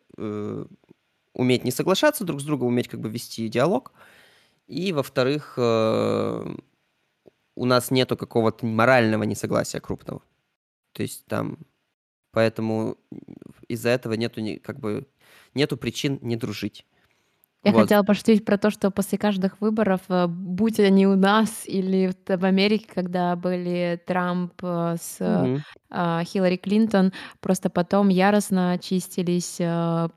[1.33, 3.93] уметь не соглашаться друг с другом, уметь как бы вести диалог.
[4.69, 5.59] И, во-вторых,
[7.57, 10.23] у нас нету какого-то морального несогласия крупного.
[10.93, 11.59] То есть там...
[12.33, 12.97] Поэтому
[13.69, 15.07] из-за этого нету как бы
[15.55, 16.85] нету причин не дружить.
[17.65, 17.83] Я вот.
[17.83, 22.45] хотела пошутить про то, что после каждых выборов, э, будь они у нас или в
[22.45, 25.63] Америке, когда были Трамп э, с угу.
[26.25, 29.59] Хиллари Клинтон, просто потом яростно чистились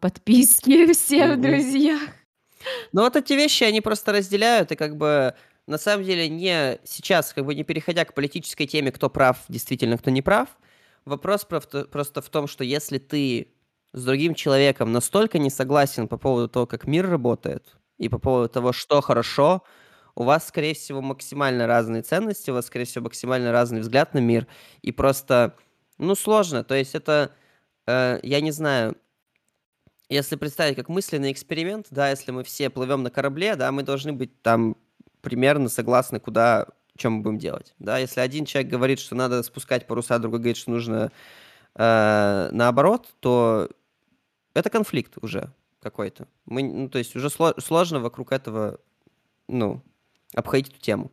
[0.01, 1.41] подписки всем угу.
[1.41, 2.01] друзьях.
[2.91, 5.33] Ну вот эти вещи, они просто разделяют, и как бы
[5.67, 9.97] на самом деле не сейчас, как бы не переходя к политической теме, кто прав, действительно,
[9.97, 10.49] кто не прав,
[11.05, 13.53] вопрос просто в том, что если ты
[13.93, 18.49] с другим человеком настолько не согласен по поводу того, как мир работает, и по поводу
[18.49, 19.63] того, что хорошо,
[20.15, 24.19] у вас, скорее всего, максимально разные ценности, у вас, скорее всего, максимально разный взгляд на
[24.19, 24.47] мир,
[24.81, 25.55] и просто,
[25.97, 26.63] ну, сложно.
[26.63, 27.31] То есть это,
[27.87, 28.97] э, я не знаю,
[30.09, 34.13] если представить как мысленный эксперимент, да, если мы все плывем на корабле, да, мы должны
[34.13, 34.77] быть там
[35.21, 37.97] примерно согласны, куда, что мы будем делать, да.
[37.97, 41.11] Если один человек говорит, что надо спускать паруса, другой говорит, что нужно
[41.75, 43.69] э, наоборот, то
[44.53, 46.27] это конфликт уже какой-то.
[46.45, 48.79] Мы, ну, то есть уже сло- сложно вокруг этого,
[49.47, 49.83] ну,
[50.33, 51.11] обходить эту тему.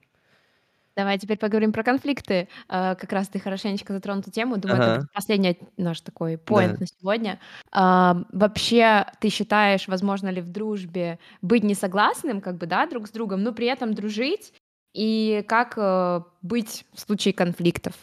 [0.97, 2.49] Давай теперь поговорим про конфликты.
[2.69, 4.59] А, как раз ты хорошенечко затронул эту тему.
[4.59, 4.93] Думаю, ага.
[4.93, 6.81] это последний наш такой поинт да.
[6.81, 7.41] на сегодня.
[7.73, 13.11] А, вообще, ты считаешь, возможно ли в дружбе быть несогласным, как бы, да, друг с
[13.11, 14.53] другом, но при этом дружить?
[14.95, 17.95] И как э, быть в случае конфликтов?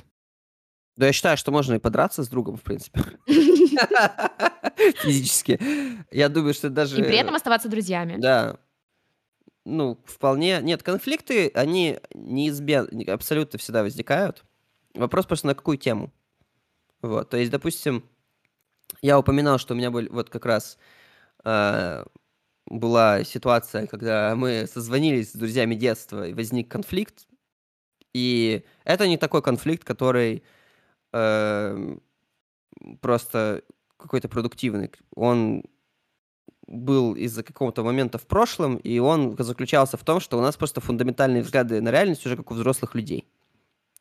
[0.97, 3.01] Да, я считаю, что можно и подраться с другом, в принципе.
[5.03, 5.59] Физически.
[6.11, 6.99] Я думаю, что даже...
[6.99, 8.17] И при этом оставаться друзьями.
[8.19, 8.57] Да.
[9.66, 10.59] Ну, вполне...
[10.62, 14.43] Нет, конфликты, они неизбежно, абсолютно всегда возникают.
[14.93, 16.12] Вопрос просто на какую тему.
[17.01, 18.03] Вот, то есть, допустим,
[19.01, 20.78] я упоминал, что у меня был вот как раз
[21.43, 22.05] э,
[22.66, 27.28] была ситуация, когда мы созвонились с друзьями детства, и возник конфликт.
[28.14, 30.43] И это не такой конфликт, который
[31.14, 31.97] э,
[32.99, 33.64] просто
[33.97, 34.91] какой-то продуктивный.
[35.16, 35.64] Он
[36.67, 40.81] был из-за какого-то момента в прошлом, и он заключался в том, что у нас просто
[40.81, 43.27] фундаментальные взгляды на реальность уже как у взрослых людей.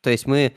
[0.03, 0.55] То есть мы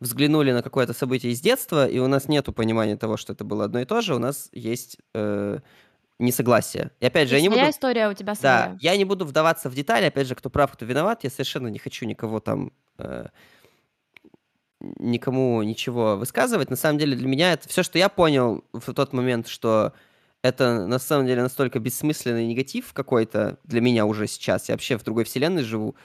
[0.00, 3.64] взглянули на какое-то событие из детства, и у нас нет понимания того, что это было
[3.64, 5.58] одно и то же, у нас есть э,
[6.18, 6.90] несогласие.
[7.00, 7.68] И опять же, и я не буду...
[7.70, 8.68] история у тебя своя.
[8.68, 11.68] Да, я не буду вдаваться в детали, опять же, кто прав, кто виноват, я совершенно
[11.68, 12.72] не хочу никого там...
[12.98, 13.28] Э,
[14.98, 16.68] никому ничего высказывать.
[16.68, 19.94] На самом деле для меня это все, что я понял в тот момент, что
[20.44, 24.68] это на самом деле настолько бессмысленный негатив какой-то для меня уже сейчас.
[24.68, 25.96] Я вообще в другой вселенной живу,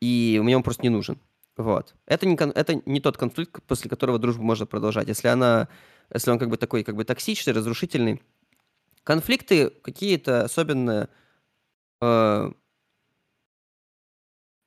[0.00, 1.18] и мне он просто не нужен.
[1.56, 1.96] Вот.
[2.06, 5.08] Это не, это не тот конфликт, после которого дружбу можно продолжать.
[5.08, 5.66] Если она,
[6.14, 8.22] если он как бы такой, как бы токсичный, разрушительный.
[9.02, 11.08] Конфликты какие-то особенно,
[12.00, 12.52] э,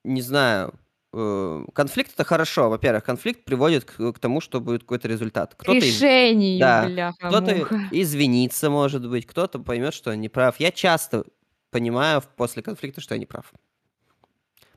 [0.04, 0.74] не знаю,
[1.14, 2.70] конфликт это хорошо.
[2.70, 5.54] Во-первых, конфликт приводит к, к тому, что будет какой-то результат.
[5.56, 10.60] Кто-то Решению, да, бляха Кто-то извинится, может быть, кто-то поймет, что он не прав.
[10.60, 11.24] Я часто
[11.70, 13.52] понимаю после конфликта, что я не прав.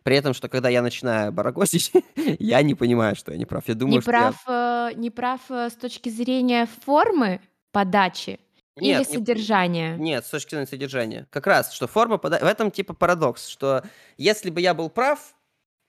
[0.02, 1.92] При этом, что когда я начинаю барагозить,
[2.38, 3.66] я не понимаю, что я не прав.
[3.66, 4.90] Я думаю, не что прав, я...
[4.92, 7.40] э, не прав э, с точки зрения формы
[7.72, 8.38] подачи
[8.76, 9.96] нет, или содержания?
[9.96, 11.26] Не, нет, с точки зрения содержания.
[11.30, 12.44] Как раз, что форма подачи...
[12.44, 13.82] В этом типа парадокс, что
[14.18, 15.34] если бы я был прав,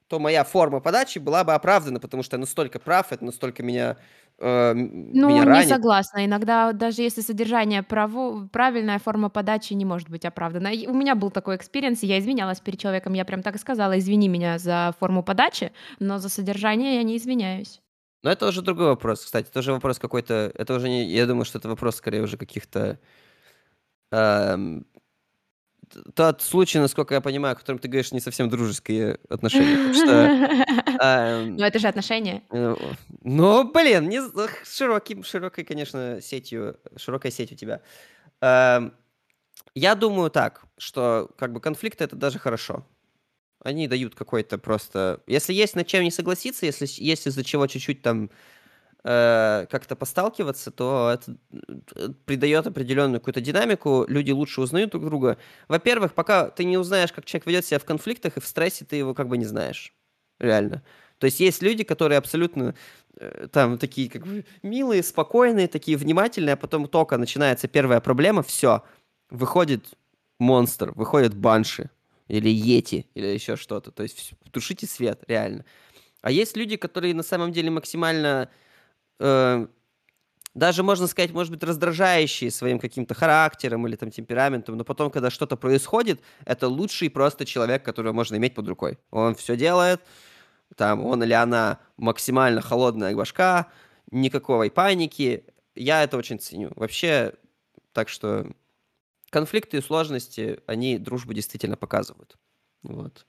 [0.07, 3.97] то моя форма подачи была бы оправдана, потому что я настолько прав, это настолько меня
[4.39, 5.69] э, Ну, меня не ранит.
[5.69, 6.25] согласна.
[6.25, 10.69] Иногда даже если содержание право, правильная форма подачи не может быть оправдана.
[10.87, 14.29] у меня был такой experience, я извинялась перед человеком, я прям так и сказала, извини
[14.29, 17.81] меня за форму подачи, но за содержание я не извиняюсь.
[18.23, 19.47] Но это уже другой вопрос, кстати.
[19.49, 20.51] Это уже вопрос какой-то...
[20.55, 21.05] Это уже не...
[21.05, 22.99] Я думаю, что это вопрос скорее уже каких-то...
[24.11, 24.85] Эм,
[26.15, 30.67] тот случай, насколько я понимаю, о котором ты говоришь, не совсем дружеские отношения.
[30.99, 32.41] Ну, это же отношения.
[32.49, 32.75] Э,
[33.21, 34.19] ну, блин, не
[34.65, 37.81] широким, широкой, конечно, сетью, широкая сеть у тебя.
[38.41, 38.93] Эм,
[39.75, 42.85] я думаю так, что как бы конфликты это даже хорошо.
[43.63, 45.21] Они дают какой-то просто...
[45.27, 48.29] Если есть над чем не согласиться, если есть из-за чего чуть-чуть там
[49.09, 51.37] Э, как-то посталкиваться, то это
[51.95, 55.37] э, придает определенную какую-то динамику, люди лучше узнают друг друга.
[55.69, 58.97] Во-первых, пока ты не узнаешь, как человек ведет себя в конфликтах и в стрессе, ты
[58.97, 59.93] его как бы не знаешь.
[60.39, 60.83] Реально.
[61.19, 62.75] То есть есть люди, которые абсолютно
[63.15, 68.43] э, там такие как бы милые, спокойные, такие внимательные, а потом только начинается первая проблема,
[68.43, 68.83] все,
[69.29, 69.85] выходит
[70.37, 71.89] монстр, выходит банши
[72.27, 73.91] или йети или еще что-то.
[73.91, 75.63] То есть тушите свет, реально.
[76.21, 78.49] А есть люди, которые на самом деле максимально
[79.19, 79.67] э,
[80.53, 85.29] даже, можно сказать, может быть, раздражающие своим каким-то характером или там темпераментом, но потом, когда
[85.29, 88.97] что-то происходит, это лучший просто человек, которого можно иметь под рукой.
[89.11, 90.01] Он все делает,
[90.75, 93.67] там, он или она максимально холодная башка,
[94.11, 95.45] никакой паники.
[95.75, 96.71] Я это очень ценю.
[96.75, 97.33] Вообще,
[97.93, 98.47] так что
[99.29, 102.37] конфликты и сложности, они дружбу действительно показывают.
[102.81, 103.27] Вот.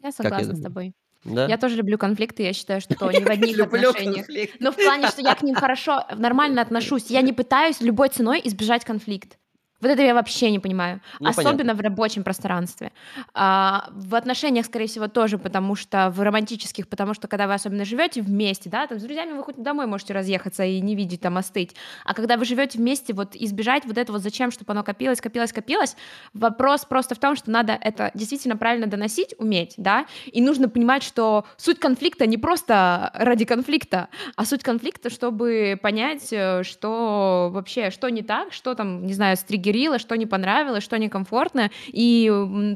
[0.00, 0.94] Я согласна с тобой.
[1.24, 1.46] Да?
[1.46, 4.26] Я тоже люблю конфликты, я считаю, что не в одних отношениях.
[4.58, 7.10] Но в плане, что я к ним хорошо, нормально отношусь.
[7.10, 9.38] Я не пытаюсь любой ценой избежать конфликт.
[9.80, 11.00] Вот это я вообще не понимаю.
[11.20, 11.74] Ну, Особенно понятно.
[11.74, 12.92] в рабочем пространстве.
[13.32, 17.84] А, в отношениях, скорее всего, тоже, потому что в романтических, потому что когда вы особенно
[17.84, 21.38] живете вместе, да, там с друзьями вы хоть домой можете разъехаться и не видеть там
[21.38, 21.74] остыть.
[22.04, 25.96] А когда вы живете вместе, вот избежать вот этого зачем, чтобы оно копилось, копилось, копилось,
[26.34, 31.02] вопрос просто в том, что надо это действительно правильно доносить, уметь, да, и нужно понимать,
[31.02, 37.90] что суть конфликта не просто ради конфликта, а суть конфликта, чтобы понять, э, что вообще,
[37.90, 42.28] что не так, что там, не знаю, стригер триггерило, что не понравилось, что некомфортно, и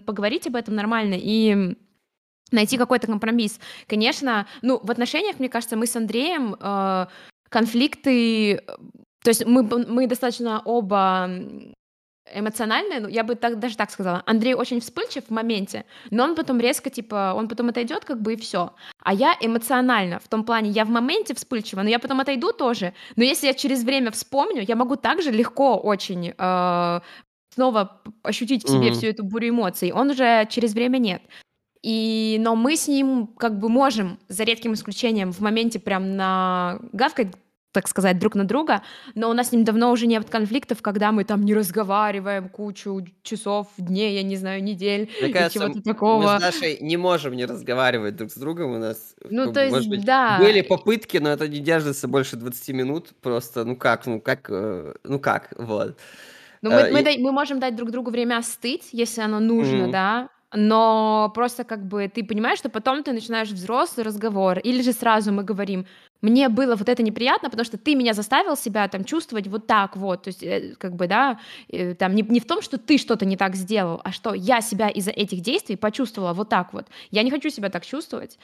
[0.07, 1.77] поговорить об этом нормально, и
[2.53, 3.59] найти какой-то компромисс.
[3.87, 7.07] Конечно, ну, в отношениях, мне кажется, мы с Андреем э,
[7.49, 8.63] конфликты...
[9.25, 11.31] То есть мы, мы достаточно оба
[12.33, 14.23] эмоциональная, ну, я бы так, даже так сказала.
[14.27, 18.35] Андрей очень вспыльчив в моменте, но он потом резко, типа, он потом отойдет, как бы,
[18.35, 18.75] и все.
[19.01, 22.95] А я эмоционально, в том плане, я в моменте вспыльчива, но я потом отойду тоже.
[23.17, 27.01] Но если я через время вспомню, я могу также легко очень э,
[27.55, 28.93] снова ощутить в себе mm-hmm.
[28.93, 29.93] всю эту бурю эмоций.
[29.93, 31.23] Он уже через время нет.
[31.83, 36.79] И, но мы с ним как бы можем, за редким исключением, в моменте прям на
[36.93, 37.29] гавкать
[37.75, 38.83] так сказать, друг на друга,
[39.17, 43.05] но у нас с ним давно уже нет конфликтов, когда мы там не разговариваем кучу
[43.23, 46.35] часов, дней, я не знаю, недель, Мне кажется, чего-то такого.
[46.35, 49.89] Мы с Дашей не можем не разговаривать друг с другом, у нас, ну, то есть,
[49.89, 50.39] быть, да.
[50.39, 54.95] были попытки, но это не держится больше 20 минут, просто, ну как, ну как, э,
[55.03, 55.99] ну как, вот.
[56.63, 57.23] Ну, мы, uh, мы, и...
[57.23, 59.91] мы можем дать друг другу время остыть, если оно нужно, mm-hmm.
[59.91, 64.93] да, но просто как бы ты понимаешь, что потом ты начинаешь взрослый разговор, или же
[64.93, 65.87] сразу мы говорим,
[66.23, 69.97] мне было вот это неприятно, потому что ты меня заставил себя там чувствовать вот так
[69.97, 71.39] вот, то есть э, как бы, да,
[71.69, 74.61] э, там не, не в том, что ты что-то не так сделал, а что я
[74.61, 76.87] себя из-за этих действий почувствовала вот так вот.
[77.11, 78.39] Я не хочу себя так чувствовать,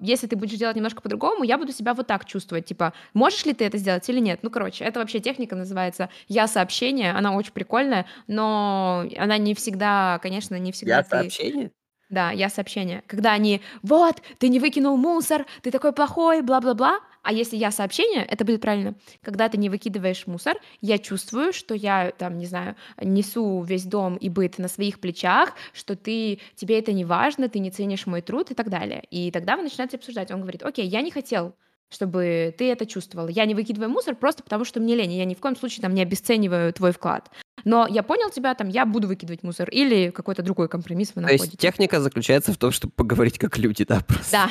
[0.00, 3.52] если ты будешь делать немножко по-другому, я буду себя вот так чувствовать, типа, можешь ли
[3.52, 4.40] ты это сделать или нет?
[4.42, 10.18] Ну, короче, это вообще техника называется «я сообщение», она очень прикольная, но она не всегда,
[10.22, 11.08] конечно, не всегда «Я ты...
[11.10, 11.70] сообщение»?
[12.08, 13.02] Да, я сообщение.
[13.08, 17.00] Когда они «Вот, ты не выкинул мусор, ты такой плохой, бла-бла-бла».
[17.22, 18.94] А если я сообщение, это будет правильно.
[19.22, 24.14] Когда ты не выкидываешь мусор, я чувствую, что я, там, не знаю, несу весь дом
[24.16, 28.22] и быт на своих плечах, что ты, тебе это не важно, ты не ценишь мой
[28.22, 29.02] труд и так далее.
[29.10, 30.30] И тогда вы начинаете обсуждать.
[30.30, 31.56] Он говорит, окей, я не хотел
[31.88, 33.28] чтобы ты это чувствовал.
[33.28, 35.12] Я не выкидываю мусор просто потому, что мне лень.
[35.12, 37.30] Я ни в коем случае там не обесцениваю твой вклад.
[37.64, 39.68] Но я понял тебя, там, я буду выкидывать мусор.
[39.70, 41.44] Или какой-то другой компромисс вы находите.
[41.44, 44.32] То есть техника заключается в том, чтобы поговорить как люди, да, просто?
[44.32, 44.50] Да.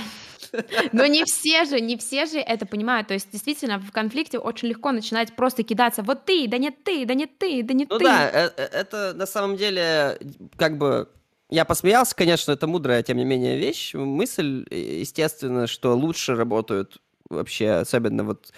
[0.91, 3.07] Но не все же, не все же это понимают.
[3.07, 6.03] То есть действительно в конфликте очень легко начинать просто кидаться.
[6.03, 8.03] Вот ты, да нет ты, да нет ты, да нет ну ты.
[8.03, 10.17] Ну да, это, это на самом деле
[10.57, 11.09] как бы
[11.49, 16.97] я посмеялся, конечно, это мудрая, тем не менее, вещь, мысль, естественно, что лучше работают
[17.29, 18.51] вообще, особенно вот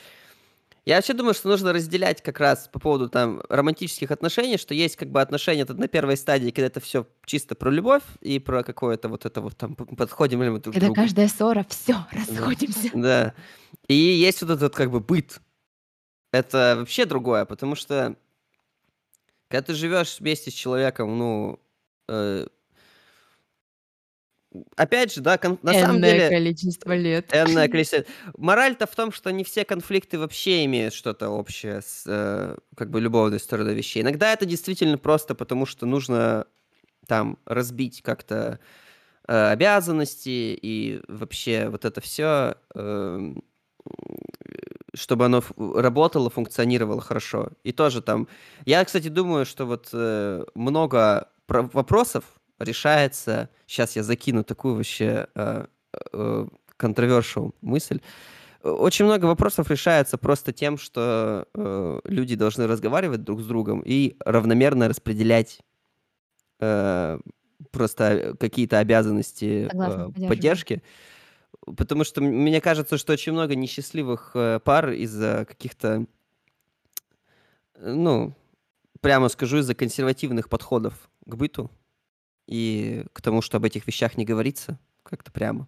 [0.87, 4.95] я вообще думаю, что нужно разделять как раз по поводу там романтических отношений, что есть
[4.95, 8.63] как бы отношения это на первой стадии, когда это все чисто про любовь и про
[8.63, 11.01] какое-то вот это вот там подходим ли мы друг Когда другу.
[11.01, 12.89] каждая ссора, все, расходимся.
[12.93, 13.01] Да.
[13.01, 13.33] да.
[13.89, 15.41] И есть вот этот как бы быт.
[16.31, 18.15] Это вообще другое, потому что
[19.49, 21.59] когда ты живешь вместе с человеком, ну,
[22.07, 22.47] э,
[24.75, 26.29] опять же, да, кон- на Энное самом деле...
[26.29, 27.33] количество лет.
[27.33, 28.03] Энное количество
[28.37, 33.01] Мораль-то в том, что не все конфликты вообще имеют что-то общее с э, как бы
[33.01, 34.01] любовной стороной вещей.
[34.01, 36.45] Иногда это действительно просто потому, что нужно
[37.07, 38.59] там разбить как-то
[39.27, 43.43] э, обязанности и вообще вот это все, э, эм,
[44.93, 47.49] чтобы оно работало, функционировало хорошо.
[47.63, 48.27] И тоже там...
[48.65, 52.25] Я, кстати, думаю, что вот э, много вопросов,
[52.59, 55.27] решается, сейчас я закину такую вообще
[56.77, 57.99] контровершил э, э, мысль,
[58.63, 64.15] очень много вопросов решается просто тем, что э, люди должны разговаривать друг с другом и
[64.19, 65.61] равномерно распределять
[66.59, 67.19] э,
[67.71, 70.83] просто какие-то обязанности Согласна, э, поддержки.
[71.65, 76.05] Потому что мне кажется, что очень много несчастливых э, пар из-за каких-то,
[77.79, 78.35] ну,
[79.01, 81.69] прямо скажу, из-за консервативных подходов к быту
[82.47, 85.67] и к тому, что об этих вещах не говорится как-то прямо.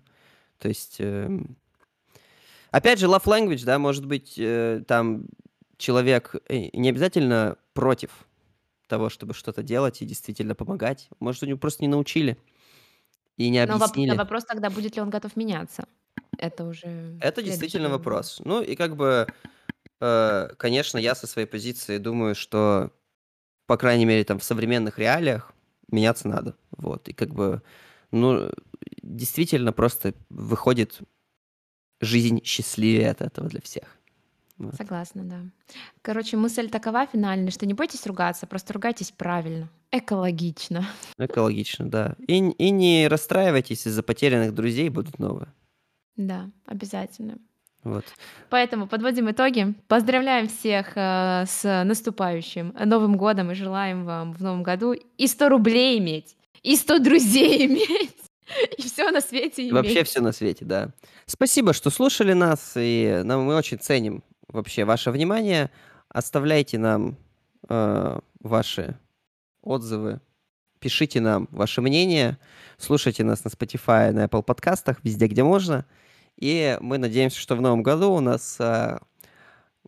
[0.57, 1.29] То есть, э,
[2.71, 5.25] опять же, love language, да, может быть, э, там
[5.77, 8.11] человек э, не обязательно против
[8.87, 11.09] того, чтобы что-то делать и действительно помогать.
[11.19, 12.37] Может, у него просто не научили
[13.37, 14.11] и не объяснили.
[14.11, 15.85] Но вопрос тогда, будет ли он готов меняться.
[16.37, 17.17] Это уже...
[17.21, 18.41] Это действительно вопрос.
[18.43, 19.27] Ну и как бы,
[20.01, 22.91] э, конечно, я со своей позиции думаю, что,
[23.65, 25.53] по крайней мере, там в современных реалиях
[25.91, 26.55] меняться надо.
[26.71, 27.61] Вот, и как бы,
[28.11, 28.51] ну,
[29.01, 30.99] действительно просто выходит
[32.01, 33.83] жизнь счастливее от этого для всех.
[34.57, 34.75] Вот.
[34.75, 35.41] Согласна, да.
[36.01, 40.85] Короче, мысль такова финальная, что не бойтесь ругаться, просто ругайтесь правильно, экологично.
[41.17, 42.15] Экологично, да.
[42.27, 45.53] И, и не расстраивайтесь из-за потерянных друзей, будут новые.
[46.17, 47.37] Да, обязательно.
[47.83, 48.05] Вот.
[48.49, 49.73] Поэтому подводим итоги.
[49.87, 55.49] Поздравляем всех э, с наступающим Новым годом и желаем вам в новом году и 100
[55.49, 58.15] рублей иметь, и 100 друзей иметь,
[58.77, 59.73] и все на свете иметь.
[59.73, 60.89] Вообще все на свете, да.
[61.25, 65.71] Спасибо, что слушали нас, и нам мы очень ценим вообще ваше внимание.
[66.09, 67.17] Оставляйте нам
[67.69, 68.99] э, ваши
[69.61, 70.19] отзывы,
[70.79, 72.37] пишите нам ваше мнение,
[72.77, 75.85] слушайте нас на Spotify, на Apple подкастах, везде, где можно.
[76.39, 78.97] И мы надеемся, что в новом году у нас э,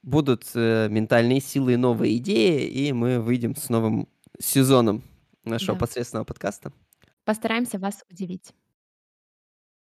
[0.03, 4.07] будут э, ментальные силы и новые идеи, и мы выйдем с новым
[4.39, 5.03] сезоном
[5.45, 5.79] нашего Да.
[5.79, 6.73] посредственного подкаста.
[7.23, 8.51] Постараемся вас удивить.